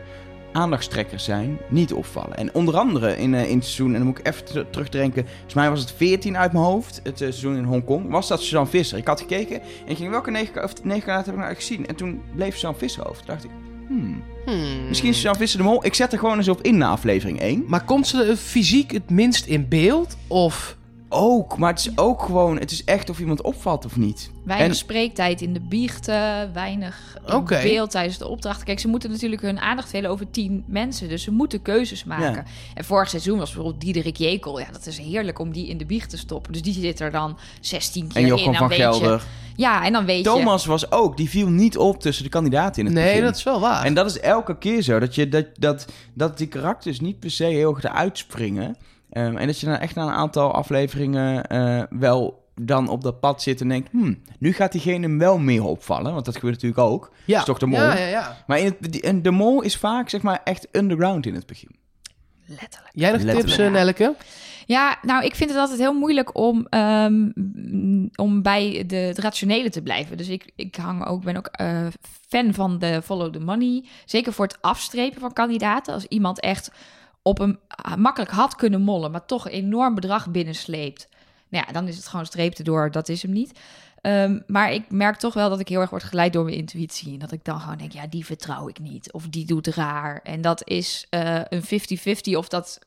[0.55, 2.37] aandachtstrekkers zijn, niet opvallen.
[2.37, 5.25] En onder andere in, eh, in het seizoen, en dan moet ik even ter- terugdenken,
[5.27, 8.43] volgens mij was het 14 uit mijn hoofd, het eh, seizoen in Hongkong, was dat
[8.43, 8.99] Suzanne Visser.
[8.99, 11.87] Ik had gekeken en ik ging, welke negen, of negen heb ik nou eigenlijk gezien?
[11.87, 13.17] En toen bleef Suzanne Visser over.
[13.17, 13.51] Toen dacht ik,
[13.89, 14.89] hmm, Hmm.
[14.89, 15.85] misschien is Suzanne Visser de mol.
[15.85, 17.65] Ik zet er gewoon eens op in na aflevering 1.
[17.67, 20.17] Maar komt ze fysiek het minst in beeld?
[20.27, 20.77] Of...
[21.17, 24.31] Ook, maar het is ook gewoon, het is echt of iemand opvalt of niet.
[24.45, 27.17] Weinig En- spreektijd in de biechten, weinig
[27.63, 28.65] beeld tijdens de opdrachten.
[28.65, 31.09] Kijk, ze moeten natuurlijk hun aandacht delen over tien mensen.
[31.09, 32.33] Dus ze moeten keuzes maken.
[32.35, 32.45] Ja.
[32.75, 34.59] En vorig seizoen was bijvoorbeeld Diederik Jekel.
[34.61, 36.53] Ja, dat is heerlijk om die in de biecht te stoppen.
[36.53, 38.51] Dus die zit er dan 16 keer En Jochem in.
[38.51, 39.23] Dan van weet je- Gelder.
[39.57, 40.23] Ja, en dan weet je...
[40.25, 43.23] Thomas was ook, die viel niet op tussen de kandidaten in het Nee, begin.
[43.23, 43.85] dat is wel waar.
[43.85, 44.99] En dat is elke keer zo.
[44.99, 48.77] Dat, je, dat, dat, dat die karakters niet per se heel erg eruit springen.
[49.15, 53.21] Ehm, en dat je dan echt na een aantal afleveringen eh, wel dan op dat
[53.21, 53.91] pad zit en denkt...
[53.91, 56.13] Hmm, nu gaat diegene hem wel meer opvallen.
[56.13, 57.11] Want dat gebeurt natuurlijk ook.
[57.25, 57.39] ja.
[57.39, 57.79] is toch de mol?
[57.81, 58.37] Ja, ja, ja.
[58.47, 61.47] Maar in het, die- en de mol is vaak zeg maar echt underground in het
[61.47, 61.71] begin.
[62.47, 62.91] Letterlijk.
[62.95, 63.47] Jij nog Letterlijk.
[63.47, 64.15] tips, eh, Nelleke?
[64.67, 67.29] Ja, nou, ik vind het altijd heel moeilijk om, ehm,
[68.15, 70.17] om bij de, het rationele te blijven.
[70.17, 71.87] Dus ik, ik hang ook, ben ook eh,
[72.29, 73.85] fan van de follow the money.
[74.05, 75.95] Zeker voor het afstrepen van kandidaten.
[75.95, 76.71] Als iemand echt
[77.25, 81.09] op een ah, makkelijk had kunnen mollen, maar toch een enorm bedrag binnensleept.
[81.49, 83.59] Nou ja, dan is het gewoon streep door, dat is hem niet.
[84.05, 87.13] Ehm, maar ik merk toch wel dat ik heel erg word geleid door mijn intuïtie.
[87.13, 89.13] En dat ik dan gewoon denk, ja, die vertrouw ik niet.
[89.13, 90.21] Of die doet raar.
[90.23, 92.79] En dat is eh, een 50-50 of dat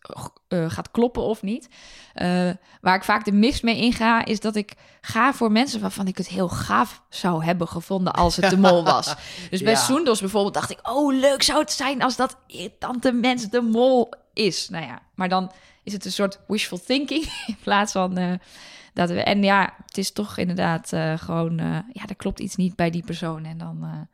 [0.47, 1.69] eh, gaat kloppen of niet.
[2.13, 2.49] Eh,
[2.81, 6.17] waar ik vaak de mis mee inga, is dat ik ga voor mensen waarvan ik
[6.17, 9.15] het heel gaaf zou hebben gevonden als het de mol was.
[9.49, 9.79] Dus bij Ja.
[9.79, 14.09] Soendos bijvoorbeeld dacht ik, oh leuk zou het zijn als dat irritante mens de mol
[14.37, 14.69] is.
[14.69, 15.51] Nou ja, maar dan
[15.83, 18.33] is het een soort wishful thinking in plaats van eh,
[18.93, 19.23] dat we...
[19.23, 22.89] En ja, het is toch inderdaad eh, gewoon, eh, ja, er klopt iets niet bij
[22.89, 24.07] die persoon en dan...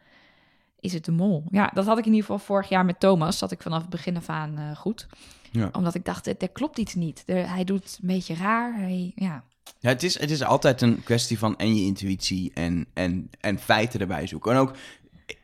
[0.80, 1.44] is het de mol?
[1.52, 3.38] Ja, dat had ik in ieder geval vorig jaar met Thomas.
[3.38, 5.08] Zat ik vanaf het begin af aan goed.
[5.52, 5.70] Ja.
[5.72, 7.24] Omdat ik dacht, er, klopt iets niet.
[7.26, 8.76] Er, hij doet een beetje raar.
[8.76, 9.44] Hij, ja.
[9.80, 13.60] Ja, het is, het is altijd een kwestie van en je intuïtie en, en, en
[13.60, 14.52] feiten erbij zoeken.
[14.52, 14.76] En ook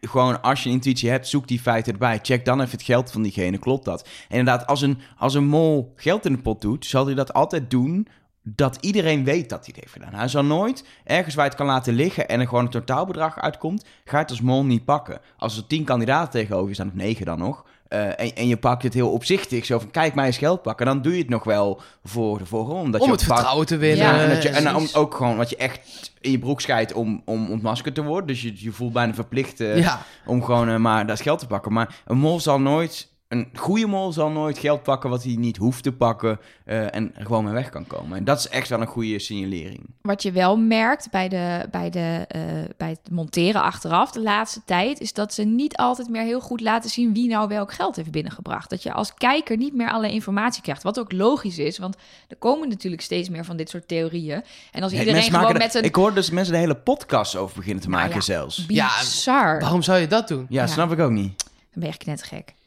[0.01, 2.19] gewoon als je een intuïtie hebt, zoek die feiten erbij.
[2.21, 4.01] Check dan even het geld van diegene, klopt dat?
[4.01, 7.33] En inderdaad, als een, als een mol geld in de pot doet, zal hij dat
[7.33, 8.07] altijd doen
[8.43, 10.19] dat iedereen weet dat hij het heeft gedaan.
[10.19, 13.85] Hij zal nooit ergens waar het kan laten liggen en er gewoon een totaalbedrag uitkomt,
[14.05, 15.21] ga je het als mol niet pakken.
[15.37, 18.83] Als er tien kandidaten tegenover staan, of negen dan nog, eh, en, en je pakt
[18.83, 21.43] het heel opzichtig, zo van kijk mij eens geld pakken, dan doe je het nog
[21.43, 22.83] wel voor de voorgrond.
[22.83, 24.05] Omdat Om je het vertrouwen te winnen.
[24.05, 24.95] Ja, en, dat je, en precies.
[24.95, 28.27] ook gewoon wat je echt in je broek scheidt om, om ontmaskerd te worden.
[28.27, 30.01] Dus je, je voelt bijna verplicht eh, ja.
[30.25, 31.73] om gewoon eh, maar dat geld te pakken.
[31.73, 35.57] Maar een mol zal nooit, een goede mol zal nooit geld pakken wat hij niet
[35.57, 38.17] hoeft te pakken eh, en er gewoon mee weg kan komen.
[38.17, 39.85] En dat is echt wel een goede signalering.
[40.01, 42.41] Wat je wel merkt bij, de, bij, de, eh,
[42.77, 44.99] bij het monteren achteraf de laatste tijd...
[44.99, 47.13] is dat ze niet altijd meer heel goed laten zien...
[47.13, 48.69] wie nou welk geld heeft binnengebracht.
[48.69, 50.83] Dat je als kijker niet meer alle informatie krijgt.
[50.83, 51.95] Wat ook logisch is, want
[52.27, 54.43] er komen natuurlijk steeds meer van dit soort theorieën.
[54.71, 55.83] En als iedereen gewoon met een...
[55.83, 58.21] Ik hoor dus mensen de hele podcast over beginnen te Nou maken ja.
[58.21, 58.65] zelfs.
[58.65, 59.59] Bizar.
[59.59, 60.45] Waarom zou je dat doen?
[60.49, 60.67] Ja, Ja.
[60.67, 61.43] snap ik ook niet.
[61.43, 62.57] Dan ben je echt knettergek.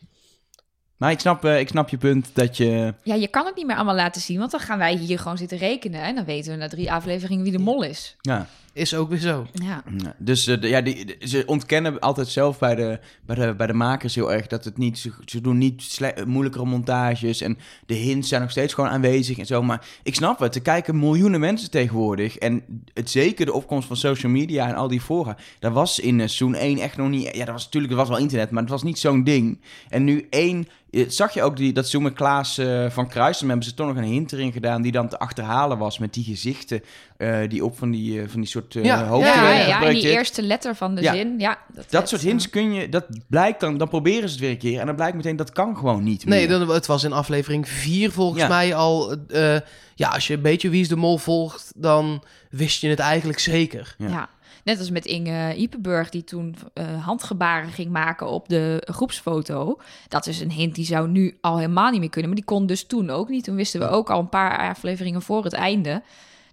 [1.03, 2.95] Maar ik snap, eh, ik snap je punt dat je...
[3.03, 5.39] Ja, je kan het niet meer allemaal laten zien, want dan gaan wij hier gewoon
[5.39, 6.03] zitten rekenen.
[6.03, 8.17] En dan weten we na drie afleveringen wie de mol is.
[8.21, 9.47] Ja, Is ook weer zo.
[9.53, 9.83] Ja.
[10.19, 13.67] Dus eh, de- ja, die, de- ze ontkennen altijd zelf bij de, bij, de, bij
[13.67, 14.99] de makers heel erg dat het niet...
[14.99, 19.39] Ze, ze doen niet sle- moeilijkere montages en de hints zijn nog steeds gewoon aanwezig
[19.39, 19.63] en zo.
[19.63, 22.37] Maar ik snap het, er kijken miljoenen mensen tegenwoordig.
[22.39, 22.63] En
[22.95, 25.37] het zeker de opkomst van social media en al die fora.
[25.59, 27.37] Dat was in eh, seizoen 1 echt nog niet...
[27.37, 29.61] Ja, dat was natuurlijk, er was wel internet, maar het was niet zo'n ding.
[29.89, 30.69] En nu één...
[30.91, 33.87] eh, Zag je ook die, dat seizoen met Klaas eh, van Kruisen, hebben ze toch
[33.87, 36.83] nog een hint erin gedaan die dan te achterhalen was met die gezichten
[37.23, 39.59] eh, die op van die, eh, van die soort uh, Ja, hoofd ja, Ja, ja,
[39.59, 41.15] ja, ja, in die eerste letter van de Ja.
[41.15, 41.35] zin.
[41.39, 44.51] Ja, dat, Dat soort hints kun je, dat blijkt dan, dan proberen ze het weer
[44.51, 44.81] een keer.
[44.81, 46.59] En dan blijkt meteen, dat kan gewoon niet Nee, meer.
[46.59, 48.49] dan, het was in aflevering 4 volgens Ja.
[48.49, 49.17] mij al.
[49.29, 49.57] eh,
[49.95, 53.39] ja, als je een beetje Wie is de Mol volgt, dan wist je het eigenlijk
[53.39, 53.95] zeker.
[53.99, 54.09] Ja.
[54.09, 54.29] Ja.
[54.65, 59.79] Net als met Inge Ipenburg, die toen eh, handgebaren ging maken op de groepsfoto.
[60.09, 62.31] Dat is een hint die zou nu al helemaal niet meer kunnen.
[62.31, 63.45] Maar die kon dus toen ook niet.
[63.45, 66.03] Toen wisten we ook al een paar afleveringen voor het einde...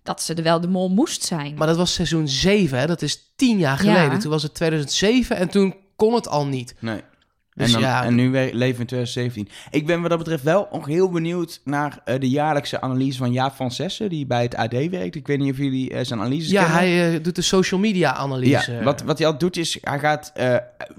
[0.03, 1.53] dat ze er wel de mol moest zijn.
[1.57, 2.87] Maar dat was seizoen 7, hè?
[2.87, 3.93] dat is 10 jaar Ja.
[3.93, 4.19] geleden.
[4.19, 6.75] Toen was het 2007 en toen kon het al niet.
[6.79, 7.01] Nee.
[7.59, 9.49] Dus en, dan, ja, en nu leven we in 2017.
[9.69, 13.31] Ik ben wat dat betreft wel nog heel benieuwd naar eh, de jaarlijkse analyse van
[13.31, 15.15] Jaap van Zessen, die bij het AD werkt.
[15.15, 16.79] Ik weet niet of jullie eh, zijn analyses ja, kennen.
[16.79, 18.71] hij eh, doet de social media analyse.
[18.71, 20.33] Ja, wat, wat hij al doet is, hij gaat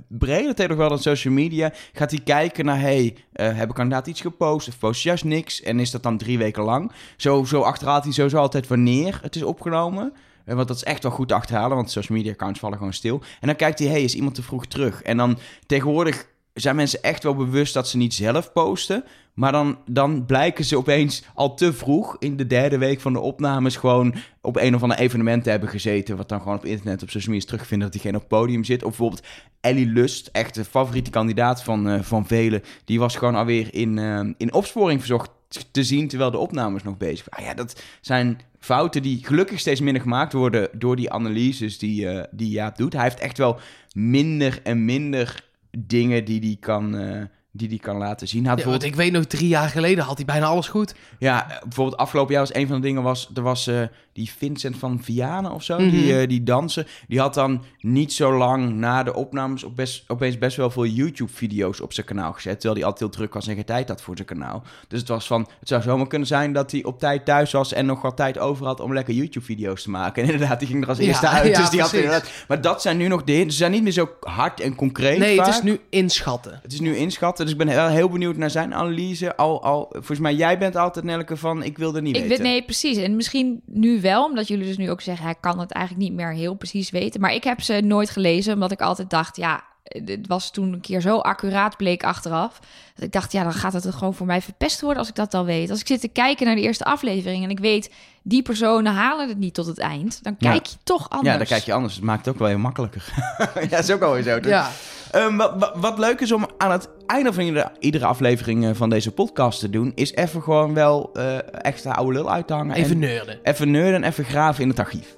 [0.09, 4.21] breder tegen wel dan social media, gaat hij kijken naar, hey, eh hebben kandidaten iets
[4.21, 5.63] gepost of post juist niks?
[5.63, 6.93] En is dat dan drie weken lang?
[7.17, 10.13] Zo, zo achterhaalt hij sowieso altijd wanneer het is opgenomen.
[10.45, 13.21] Want dat is echt wel goed te achterhalen, want social media accounts vallen gewoon stil.
[13.41, 15.03] En dan kijkt hij, hey, is iemand te vroeg terug?
[15.03, 19.05] En dan tegenwoordig zijn mensen echt wel bewust dat ze niet zelf posten.
[19.35, 23.21] Maar dan, dan blijken ze opeens al te vroeg in de derde week van de
[23.21, 26.17] opnames gewoon op een of ander evenement te hebben gezeten.
[26.17, 28.83] Wat dan gewoon op internet, op social media terugvinden dat diegene op het podium zit.
[28.83, 29.27] Of bijvoorbeeld
[29.61, 32.63] Ellie Lust, echt de favoriete kandidaat van, eh, van velen.
[32.85, 35.31] Die was gewoon alweer in, eh, in opsporing verzocht
[35.71, 37.45] te zien terwijl de opnames nog bezig waren.
[37.45, 42.09] Ah ja, dat zijn fouten die gelukkig steeds minder gemaakt worden door die analyses die,
[42.09, 42.93] eh, die Jaap doet.
[42.93, 43.59] Hij heeft echt wel
[43.93, 45.49] minder en minder
[45.79, 47.23] dingen die hij kan, eh,
[47.53, 48.41] die die kan laten zien.
[48.41, 50.69] Hij had Ja, want bijvoorbeeld, ik weet nog, drie jaar geleden had hij bijna alles
[50.69, 50.95] goed.
[51.19, 53.83] ja, bijvoorbeeld afgelopen jaar was een van de dingen was, er was eh,
[54.13, 55.91] die Vincent van Vianen of zo, Mhm.
[55.91, 56.87] die, eh, die dansen.
[57.09, 60.87] Die had dan niet zo lang na de opnames op best, opeens best wel veel
[60.87, 62.53] YouTube-video's op zijn kanaal gezet.
[62.61, 64.63] Terwijl hij altijd heel druk was en geen tijd had voor zijn kanaal.
[64.89, 67.73] Dus het was van, het zou zomaar kunnen zijn dat hij op tijd thuis was
[67.73, 70.23] en nog wat tijd over had om lekker YouTube-video's te maken.
[70.23, 71.49] En inderdaad, die ging er als Ja, eerste uit.
[71.55, 73.53] ja, dus die had inderdaad, maar dat zijn nu nog de hints.
[73.55, 75.19] Ze zijn niet meer zo hard en concreet.
[75.19, 76.59] Nee, het is nu inschatten.
[76.63, 79.37] Het is nu inschatten, dus ik ben heel, heel benieuwd naar zijn analyse.
[79.37, 82.37] Al, al, volgens mij, jij bent altijd, Nelke, van ik wil er niet Ik weten.
[82.37, 82.97] weet, nee, precies.
[82.97, 86.17] En misschien nu wel, omdat jullie dus nu ook zeggen, hij kan het eigenlijk niet
[86.17, 87.21] meer heel precies weten.
[87.21, 90.81] Maar ik heb ze nooit gelezen, omdat ik altijd dacht, ja, het was toen een
[90.81, 92.59] keer zo accuraat bleek achteraf.
[92.95, 95.15] Dat ik dacht, ja, dan gaat het er gewoon voor mij verpest worden als ik
[95.15, 95.71] dat al weet.
[95.71, 97.91] Als ik zit te kijken naar de eerste aflevering en ik weet,
[98.23, 100.51] die personen halen het niet tot het eind, dan Ja.
[100.51, 101.31] kijk je toch anders.
[101.33, 101.95] Ja, dan kijk je anders.
[101.95, 103.05] Het maakt het ook wel heel makkelijker.
[103.55, 104.39] ja, dat is ook alweer zo.
[104.43, 104.71] Ja,
[105.11, 108.71] Ehm, wat, wat, wat leuk is om aan het einde van iedere, iedere aflevering eh,
[108.75, 112.53] van deze podcast te doen, is even gewoon wel eh, extra oude lul uit te
[112.53, 112.75] hangen.
[112.77, 113.39] even en neurden.
[113.43, 115.17] even nerden en even graven in het archief.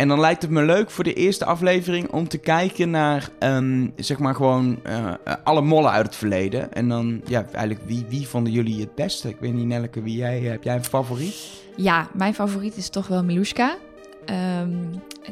[0.00, 3.88] En dan lijkt het me leuk voor de eerste aflevering om te kijken naar, ehm,
[3.96, 6.72] zeg maar gewoon eh, eh, alle mollen uit het verleden.
[6.72, 9.28] En dan, ja, eigenlijk wie, wie vonden jullie het beste?
[9.28, 11.34] Ik weet niet, Nelke, wie jij, heb jij een favoriet?
[11.76, 13.76] Ja, mijn favoriet is toch wel Miluska.
[14.24, 14.70] Ehm,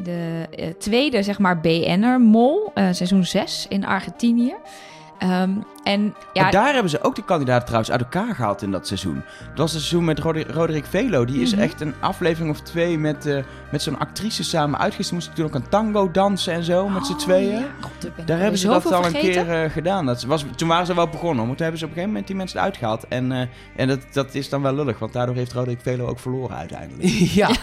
[0.02, 4.54] de eh, tweede, zeg maar, BN'er, Mol, eh, seizoen 6 in Argentinië.
[5.18, 5.50] Ehm,
[5.88, 8.86] en ja, Maar daar hebben ze ook de kandidaten trouwens uit elkaar gehaald in dat
[8.86, 9.14] seizoen.
[9.48, 10.18] Dat was het seizoen met
[10.50, 11.24] Roderick Velo.
[11.24, 11.60] Die is Mhm.
[11.62, 13.38] echt een aflevering of twee met, eh,
[13.70, 15.12] met zo'n actrice samen uitgestuurd.
[15.12, 17.50] Moesten toen ook een tango dansen en zo met z'n Oh, tweeën.
[17.58, 17.66] ja.
[17.80, 20.06] God, ik ben Daar hebben ze dat al een keer eh, gedaan.
[20.06, 21.46] Dat was, toen waren ze wel begonnen.
[21.46, 23.08] Maar toen hebben ze op een gegeven moment die mensen eruit gehaald.
[23.08, 23.40] En, eh,
[23.76, 24.98] en dat, dat is dan wel lullig.
[24.98, 27.08] Want daardoor heeft Roderick Velo ook verloren uiteindelijk.
[27.42, 27.48] ja.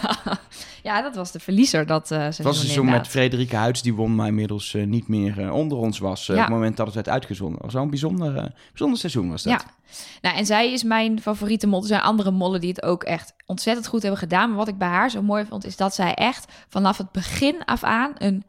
[0.82, 3.08] Ja, dat was de verliezer dat eh Het seizoen was een seizoen met.
[3.08, 3.82] Frederike Huids.
[3.82, 6.20] Die won, maar inmiddels niet meer onder ons was.
[6.28, 6.42] eh, Ja.
[6.42, 7.54] Op het moment dat het werd uitgezonden.
[7.56, 9.52] Dat was wel een bijzonder, eh, bijzonder seizoen was dat.
[9.52, 9.74] Ja.
[10.20, 11.80] Nou, en zij is mijn favoriete mol.
[11.80, 14.48] Er zijn andere mollen die het ook echt ontzettend goed hebben gedaan.
[14.48, 17.64] Maar wat ik bij haar zo mooi vond, is dat zij echt vanaf het begin
[17.64, 18.44] af aan een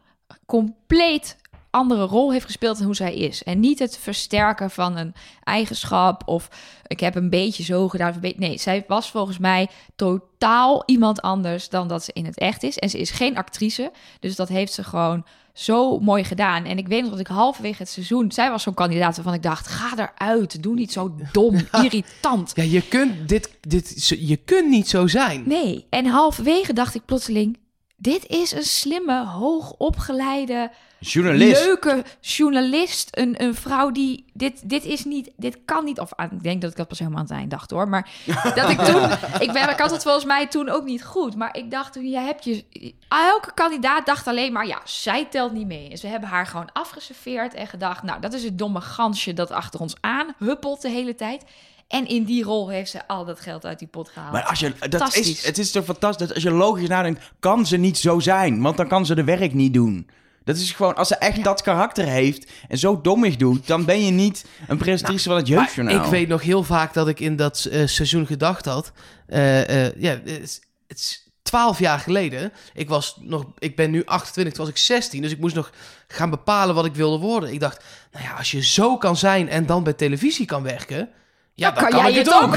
[0.45, 1.37] compleet
[1.69, 3.43] andere rol heeft gespeeld dan hoe zij is.
[3.43, 5.13] En niet het versterken van een
[5.43, 6.49] eigenschap of
[6.87, 8.09] ik heb een beetje zo gedaan.
[8.09, 12.63] of Nee, zij was volgens mij totaal iemand anders dan dat ze in het echt
[12.63, 12.77] is.
[12.77, 15.25] En ze is geen actrice, dus dat heeft ze gewoon
[15.57, 16.65] zo mooi gedaan.
[16.65, 18.31] En ik weet nog dat ik halverwege het seizoen...
[18.31, 19.67] Zij was zo'n kandidaat waarvan ik dacht...
[19.67, 22.51] ga eruit, doe niet zo dom, irritant.
[22.55, 25.43] ja, je kunt, dit, dit, je kunt niet zo zijn.
[25.45, 27.57] Nee, en halverwege dacht ik plotseling...
[27.97, 31.65] dit is een slimme, hoogopgeleide, Journalist.
[31.65, 33.07] leuke journalist.
[33.11, 34.25] Een, een vrouw die...
[34.33, 35.31] Dit, dit is niet...
[35.37, 35.99] Dit kan niet...
[35.99, 37.89] Of ah, ik denk dat ik dat pas helemaal aan het eind dacht, hoor.
[37.89, 38.09] Maar
[38.55, 39.03] dat ik toen...
[39.39, 41.35] Ik, ben, ik had het volgens mij toen ook niet goed.
[41.35, 42.65] Maar ik dacht toen, je hebt je...
[43.07, 44.67] Elke kandidaat dacht alleen maar...
[44.67, 45.89] Ja, zij telt niet mee.
[45.89, 48.03] En ze hebben haar gewoon afgeserveerd en gedacht...
[48.03, 51.43] Nou, dat is het domme gansje dat achter ons aan huppelt de hele tijd.
[51.87, 54.31] En in die rol heeft ze al dat geld uit die pot gehaald.
[54.33, 57.65] Maar als je, dat is, het is toch fantastisch dat als je logisch nadenkt, kan
[57.65, 58.61] ze niet zo zijn.
[58.61, 60.09] Want dan kan ze de werk niet doen.
[60.43, 61.43] Dat is gewoon, als ze echt Ja.
[61.43, 65.47] dat karakter heeft en zo dommig doet, dan ben je niet een presentatrice van het
[65.47, 66.03] jeugdjournaal.
[66.05, 68.91] ik weet nog heel vaak dat ik in dat eh, seizoen gedacht had...
[69.27, 72.51] eh, eh, ja, het is- het is 12 jaar geleden.
[72.73, 75.21] Ik, was nog, ik ben nu 28, toen was ik 16.
[75.21, 75.71] Dus ik moest nog
[76.07, 77.53] gaan bepalen wat ik wilde worden.
[77.53, 81.09] Ik dacht, nou ja, als je zo kan zijn en dan bij televisie kan werken...
[81.57, 82.55] Ja, dan, kan kan, jij ik het het ook.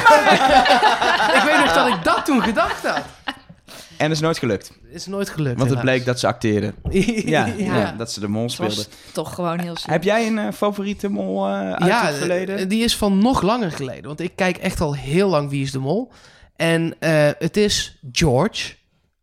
[1.39, 3.03] ik weet nog dat ik dat toen gedacht had.
[3.97, 4.69] En dat is nooit gelukt.
[4.87, 5.59] Het is nooit gelukt.
[5.59, 6.75] Want het bleek dat ze acteerden.
[6.91, 7.77] Ja, Ja.
[7.77, 8.85] ja, dat ze de mol speelden.
[9.13, 9.93] toch gewoon heel slim.
[9.93, 12.57] Heb jij een eh, favoriete mol eh, uit ja, het verleden?
[12.59, 14.05] eh, die is van nog langer geleden.
[14.05, 16.13] Want ik kijk echt al heel lang Wie is de Mol.
[16.57, 18.75] En eh, het is George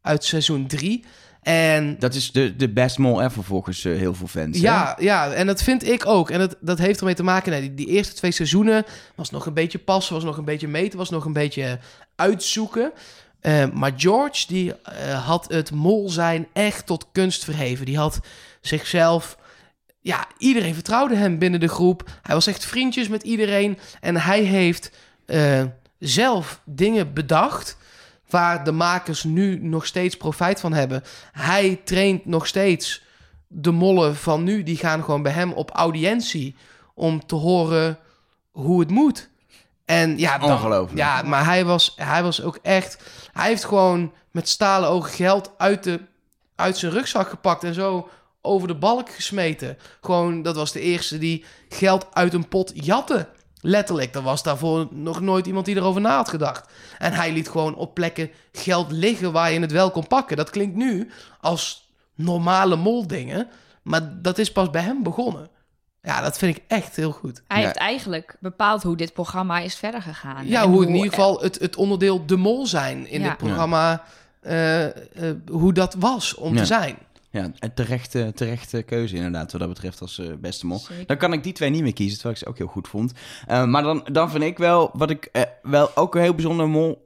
[0.01, 1.05] uit seizoen 3.
[1.47, 4.57] En dat is de, de best mol ever volgens eh, heel veel fans.
[4.57, 4.63] hè?
[4.63, 6.29] ja, ja, en dat vind ik ook.
[6.29, 7.61] En dat, dat heeft ermee te maken...
[7.61, 8.85] Die, die eerste twee seizoenen
[9.15, 10.13] was nog een beetje passen...
[10.13, 11.79] was nog een beetje meten, was nog een beetje
[12.15, 12.91] uitzoeken.
[13.39, 17.85] Eh, maar George, die eh, had het mol zijn echt tot kunst verheven.
[17.85, 18.19] Die had
[18.61, 19.37] zichzelf...
[20.01, 22.09] Ja, iedereen vertrouwde hem binnen de groep.
[22.21, 23.77] Hij was echt vriendjes met iedereen.
[24.01, 24.91] En hij heeft
[25.99, 27.77] zelf dingen bedacht...
[28.29, 31.03] waar de makers nu nog steeds profijt van hebben.
[31.31, 33.03] Hij traint nog steeds
[33.47, 34.63] de mollen van nu.
[34.63, 36.55] Die gaan gewoon bij hem op audiëntie...
[36.93, 37.99] om te horen
[38.51, 39.29] hoe het moet.
[39.85, 40.99] En ja, dan- Ongelooflijk.
[40.99, 43.03] Ja, maar hij was, hij was ook echt...
[43.31, 45.99] Hij heeft gewoon met stalen ogen geld uit, de,
[46.55, 47.63] uit zijn rugzak gepakt...
[47.63, 48.09] en zo
[48.41, 49.77] over de balk gesmeten.
[50.01, 53.27] Gewoon, dat was de eerste die geld uit een pot jatte.
[53.61, 56.69] Letterlijk, er was daarvoor nog nooit iemand die erover na had gedacht.
[56.97, 60.37] En hij liet gewoon op plekken geld liggen waar je het wel kon pakken.
[60.37, 61.09] Dat klinkt nu
[61.41, 63.47] als normale moldingen,
[63.81, 65.49] maar dat is pas bij hem begonnen.
[66.01, 67.41] Ja, dat vind ik echt heel goed.
[67.47, 67.65] Hij Ja.
[67.65, 70.47] heeft eigenlijk bepaald hoe dit programma is verder gegaan.
[70.47, 73.27] Ja, hoe in ieder geval het, het onderdeel de mol zijn in Ja.
[73.27, 74.03] het programma,
[74.41, 74.93] eh, eh,
[75.51, 76.59] hoe dat was om Ja.
[76.59, 76.97] te zijn.
[77.37, 80.79] Ja, terechte, terechte keuze inderdaad, wat dat betreft als eh, beste mol.
[80.79, 81.05] Zeker.
[81.05, 83.11] Dan kan ik die twee niet meer kiezen, terwijl ik ze ook heel goed vond.
[83.47, 86.69] Eh, maar dan, dan vind ik wel, wat ik eh, wel ook een heel bijzonder
[86.69, 87.01] mol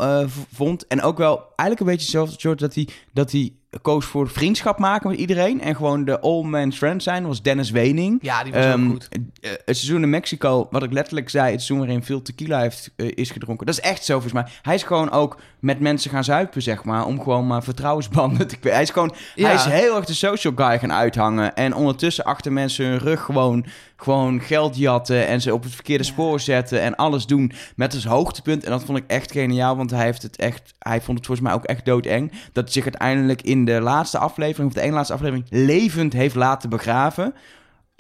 [0.51, 0.87] vond...
[0.87, 4.79] en ook wel eigenlijk een beetje hetzelfde soort dat hij, dat hij koos voor vriendschap
[4.79, 5.61] maken met iedereen...
[5.61, 8.17] en gewoon de all man's friend zijn, was Dennis Wening.
[8.21, 9.07] Ja, die was Ehm, ook goed.
[9.41, 12.91] eh, het seizoen in Mexico, wat ik letterlijk zei, het seizoen waarin veel tequila heeft,
[12.95, 13.65] eh, is gedronken.
[13.65, 14.45] Dat is echt zo volgens mij.
[14.61, 18.55] Hij is gewoon ook met mensen gaan zuipen, zeg maar, om gewoon maar vertrouwensbanden te
[18.55, 18.73] kweken.
[18.73, 19.45] Hij is gewoon, Ja.
[19.45, 21.55] hij is heel erg de social guy gaan uithangen.
[21.55, 23.65] En ondertussen achter mensen hun rug gewoon,
[24.03, 26.09] gewoon geld jatten en ze op het verkeerde Ja.
[26.09, 28.63] spoor zetten en alles doen met als hoogtepunt.
[28.63, 31.47] En dat vond ik echt geniaal, want hij heeft het echt, hij vond het volgens
[31.47, 32.31] mij ook echt doodeng.
[32.53, 36.35] Dat hij zich uiteindelijk in de laatste aflevering, of de ene laatste aflevering, levend heeft
[36.35, 37.33] laten begraven.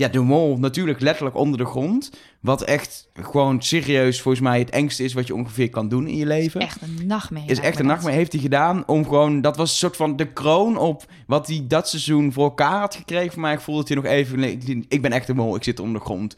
[0.01, 2.11] Ja, de mol natuurlijk letterlijk onder de grond.
[2.39, 6.15] Wat echt gewoon serieus volgens mij het engste is wat je ongeveer kan doen in
[6.17, 6.61] je leven.
[6.61, 7.49] Echt een nachtmerrie.
[7.49, 9.41] Is echt een nachtmerrie heeft hij gedaan om gewoon...
[9.41, 12.95] Dat was een soort van de kroon op wat hij dat seizoen voor elkaar had
[12.95, 13.41] gekregen.
[13.41, 14.43] Mij ik voelde dat hij nog even...
[14.43, 16.35] Ik, ik ben echt een mol, ik zit onder de grond.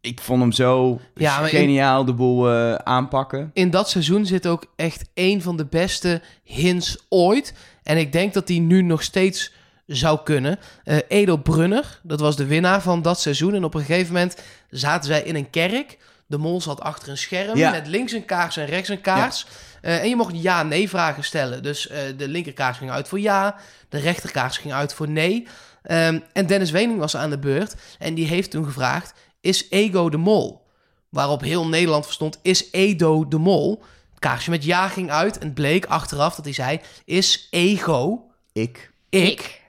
[0.00, 3.50] Ik vond hem zo Ja, maar in- geniaal de boel eh, aanpakken.
[3.52, 7.54] in dat seizoen zit ook echt een van de beste hints ooit.
[7.82, 9.52] En ik denk dat die nu nog steeds
[9.86, 10.58] zou kunnen.
[10.84, 13.54] Eh Edo Brunner, dat was de winnaar van dat seizoen.
[13.54, 14.36] En op een gegeven moment
[14.70, 15.98] zaten zij in een kerk.
[16.26, 17.70] De mol zat achter een scherm Ja.
[17.70, 19.46] met links een kaars en rechts een kaars.
[19.80, 21.62] Eh, en je mocht ja-nee vragen stellen.
[21.62, 23.56] Dus eh, de linkerkaars ging uit voor ja,
[23.88, 25.46] de rechterkaars ging uit voor nee.
[25.82, 29.14] Ehm, en Dennis Wening was aan de beurt en die heeft toen gevraagd...
[29.40, 30.66] is Ego de mol?
[31.08, 33.82] Waarop heel Nederland verstond, is Edo de mol?
[34.10, 36.80] Het kaarsje met ja ging uit en bleek achteraf dat hij zei...
[37.04, 38.90] is Ego, Ik.
[39.08, 39.62] ik,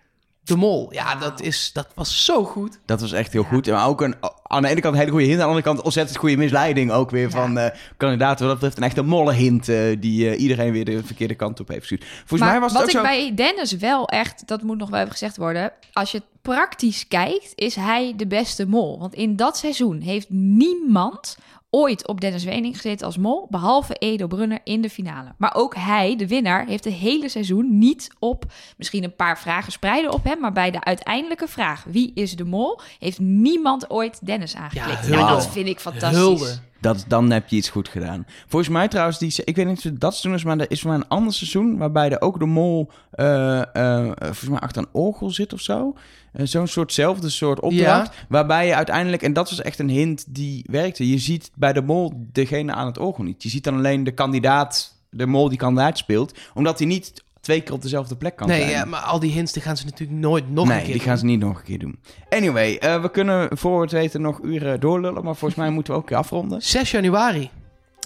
[0.46, 0.94] de mol?
[0.94, 2.80] Ja, dat, is, dat was zo goed.
[2.86, 3.48] Dat was echt heel Ja.
[3.48, 3.68] goed.
[3.68, 5.38] Maar ook een, aan de ene kant een hele goede hint.
[5.40, 7.30] Aan de andere kant ontzettend goede misleiding ook weer Ja.
[7.30, 8.38] van eh kandidaten.
[8.48, 11.60] Wat dat betreft een echte molle hint eh, die eh, iedereen weer de verkeerde kant
[11.60, 12.06] op heeft gestuurd.
[12.06, 13.16] Volgens maar mij was het wat ook ik zo...
[13.16, 15.72] bij Dennis wel echt, dat moet nog wel even gezegd worden.
[15.94, 19.00] Als je het praktisch kijkt, is hij de beste mol.
[19.00, 21.38] Want in dat seizoen heeft niemand
[21.76, 25.34] ooit op Dennis Wening gezeten als mol, behalve Edo Brunner in de finale.
[25.38, 28.46] Maar ook hij, de winnaar, heeft het hele seizoen niet op,
[28.78, 32.46] misschien een paar vragen spreiden op hem, maar bij de uiteindelijke vraag, wie is de
[32.46, 35.08] mol, heeft niemand ooit Dennis aangeklikt.
[35.08, 35.32] Ja, hulde.
[35.32, 36.20] dat vind ik fantastisch.
[36.20, 36.60] Hulde.
[36.82, 38.26] Dat, dan heb je iets goed gedaan.
[38.48, 40.82] Volgens mij trouwens, die, ik weet niet of het dat seizoen is, maar er is
[40.82, 44.82] voor mij een ander seizoen waarbij er ook de mol eh, eh, volgens mij achter
[44.82, 45.96] een orgel zit of zo.
[46.32, 48.16] Eh, Zo'n soortzelfde soort opdracht.
[48.30, 51.10] Waarbij je uiteindelijk, en dat was echt een hint die werkte.
[51.10, 53.44] Je ziet bij de mol degene aan het orgel niet.
[53.44, 56.38] Je ziet dan alleen de kandidaat, de mol die kandidaat speelt.
[56.54, 58.72] Omdat hij niet twee keer op dezelfde plek kan Nee, zijn.
[58.72, 61.02] ja, maar al die hints die gaan ze natuurlijk nooit nog nee, een keer die
[61.02, 62.00] gaan ze niet nog een keer doen.
[62.30, 65.24] Anyway, eh, we kunnen voor het weten nog uren doorlullen.
[65.24, 66.62] Maar volgens mij moeten we ook weer afronden.
[66.62, 67.50] 6 januari.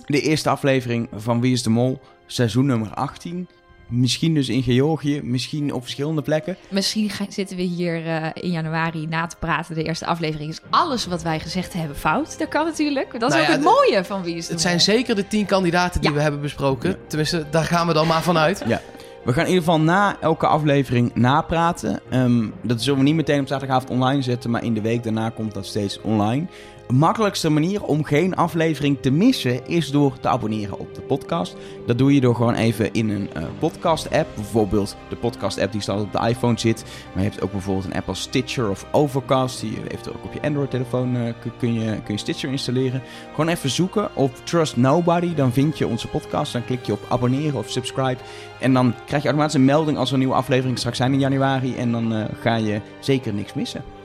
[0.05, 3.47] De eerste aflevering van Wie is de Mol, seizoen nummer 18.
[3.87, 6.57] Misschien dus in Georgië, misschien op verschillende plekken.
[6.69, 9.75] Misschien ga- zitten we hier eh, in januari na te praten.
[9.75, 12.39] De eerste aflevering is alles wat wij gezegd hebben fout.
[12.39, 13.19] Dat kan natuurlijk.
[13.19, 14.69] Dat is Nou ook ja, het de- mooie van Wie is de Het Mol.
[14.71, 16.15] zijn zeker de 10 kandidaten die Ja.
[16.15, 16.97] we hebben besproken.
[17.07, 18.63] Tenminste, daar gaan we dan maar vanuit.
[18.67, 18.81] Ja.
[19.23, 21.99] We gaan in ieder geval na elke aflevering napraten.
[22.09, 25.29] Ehm, dat zullen we niet meteen op zaterdagavond online zetten, maar in de week daarna
[25.29, 26.47] komt dat steeds online.
[26.93, 31.55] Makkelijkste manier om geen aflevering te missen is door te abonneren op de podcast.
[31.85, 36.01] Dat doe je door gewoon even in een uh, podcast-app, bijvoorbeeld de podcast-app die staat
[36.01, 36.83] op de iPhone zit.
[37.13, 39.61] Maar je hebt ook bijvoorbeeld een app als Stitcher of Overcast.
[39.61, 43.01] Die heeft ook op je Android-telefoon uh, kun, je, kun je Stitcher installeren.
[43.29, 46.53] Gewoon even zoeken op Trust Nobody, dan vind je onze podcast.
[46.53, 48.17] Dan klik je op abonneren of subscribe.
[48.59, 51.19] En dan krijg je automatisch een melding als er een nieuwe aflevering straks zijn in
[51.19, 51.75] januari.
[51.75, 53.98] En dan uh, ga je zeker niks missen.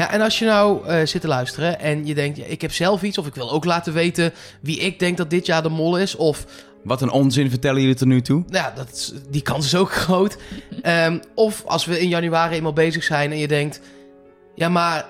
[0.00, 2.72] Ja, en als je nou uh, zit te luisteren en je denkt, ja, ik heb
[2.72, 5.68] zelf iets, of ik wil ook laten weten wie ik denk dat dit jaar de
[5.68, 6.44] mol is, of...
[6.84, 8.44] Wat een onzin vertellen jullie tot nu toe?
[8.48, 10.36] Ja, dat is, die kans is ook groot.
[10.86, 13.80] um, of als we in januari eenmaal bezig zijn en je denkt,
[14.54, 15.06] ja, maar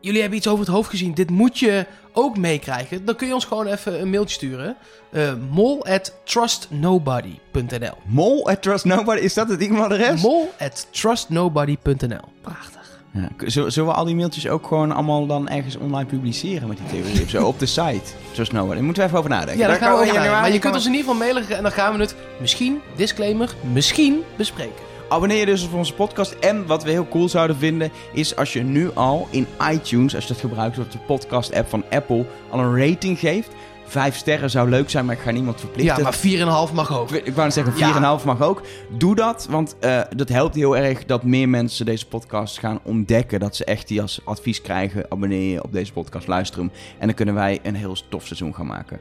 [0.00, 3.04] jullie hebben iets over het hoofd gezien, dit moet je ook meekrijgen.
[3.04, 4.76] Dan kun je ons gewoon even een mailtje sturen.
[5.12, 10.22] Uh, mol at trustnobody.nl Mol at trustnobody, is dat het e-mailadres?
[10.22, 12.77] Mol at trustnobody.nl Prachtig.
[13.20, 16.86] Ja, zullen we al die mailtjes ook gewoon allemaal dan ergens online publiceren met die
[16.86, 18.00] theorie of zo op de site?
[18.34, 18.74] Trust Nobody.
[18.74, 19.58] Daar moeten we even over nadenken.
[19.58, 20.40] Ja, daar, gaan we over nadenken.
[20.40, 23.54] Maar je kunt ons in ieder geval mailen en dan gaan we het misschien, disclaimer,
[23.72, 24.86] misschien bespreken.
[25.08, 26.32] Abonneer je dus op onze podcast.
[26.32, 30.26] En wat we heel cool zouden vinden, is als je nu al in iTunes, als
[30.26, 33.48] je dat gebruikt op de podcast-app van Apple, al een rating geeft.
[33.88, 35.96] Vijf sterren zou leuk zijn, maar ik ga niemand verplichten.
[35.96, 37.10] Ja, maar 4,5 mag ook.
[37.10, 38.18] Ik wou zeggen, 4,5 ja.
[38.24, 38.62] mag ook.
[38.98, 43.40] Doe dat, want uh, dat helpt heel erg dat meer mensen deze podcast gaan ontdekken.
[43.40, 45.04] Dat ze echt die als advies krijgen.
[45.10, 46.70] Abonneer je op deze podcast, luister hem.
[46.98, 49.00] En dan kunnen wij een heel tof seizoen gaan maken.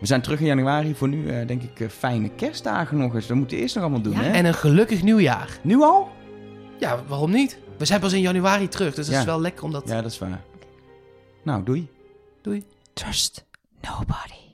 [0.00, 0.94] We zijn terug in januari.
[0.94, 3.26] Voor nu uh, denk ik uh, fijne kerstdagen nog eens.
[3.26, 4.30] We moeten eerst nog allemaal doen, ja, hè?
[4.30, 5.58] En een gelukkig nieuwjaar.
[5.62, 6.08] Nu al?
[6.78, 7.58] Ja, waarom niet?
[7.78, 9.20] We zijn pas in januari terug, dus het ja.
[9.20, 9.82] is wel lekker om dat...
[9.86, 10.40] Ja, dat is waar.
[11.42, 11.88] Nou, doei.
[12.42, 12.64] Doei.
[12.92, 13.47] Trust
[13.84, 14.47] nobody.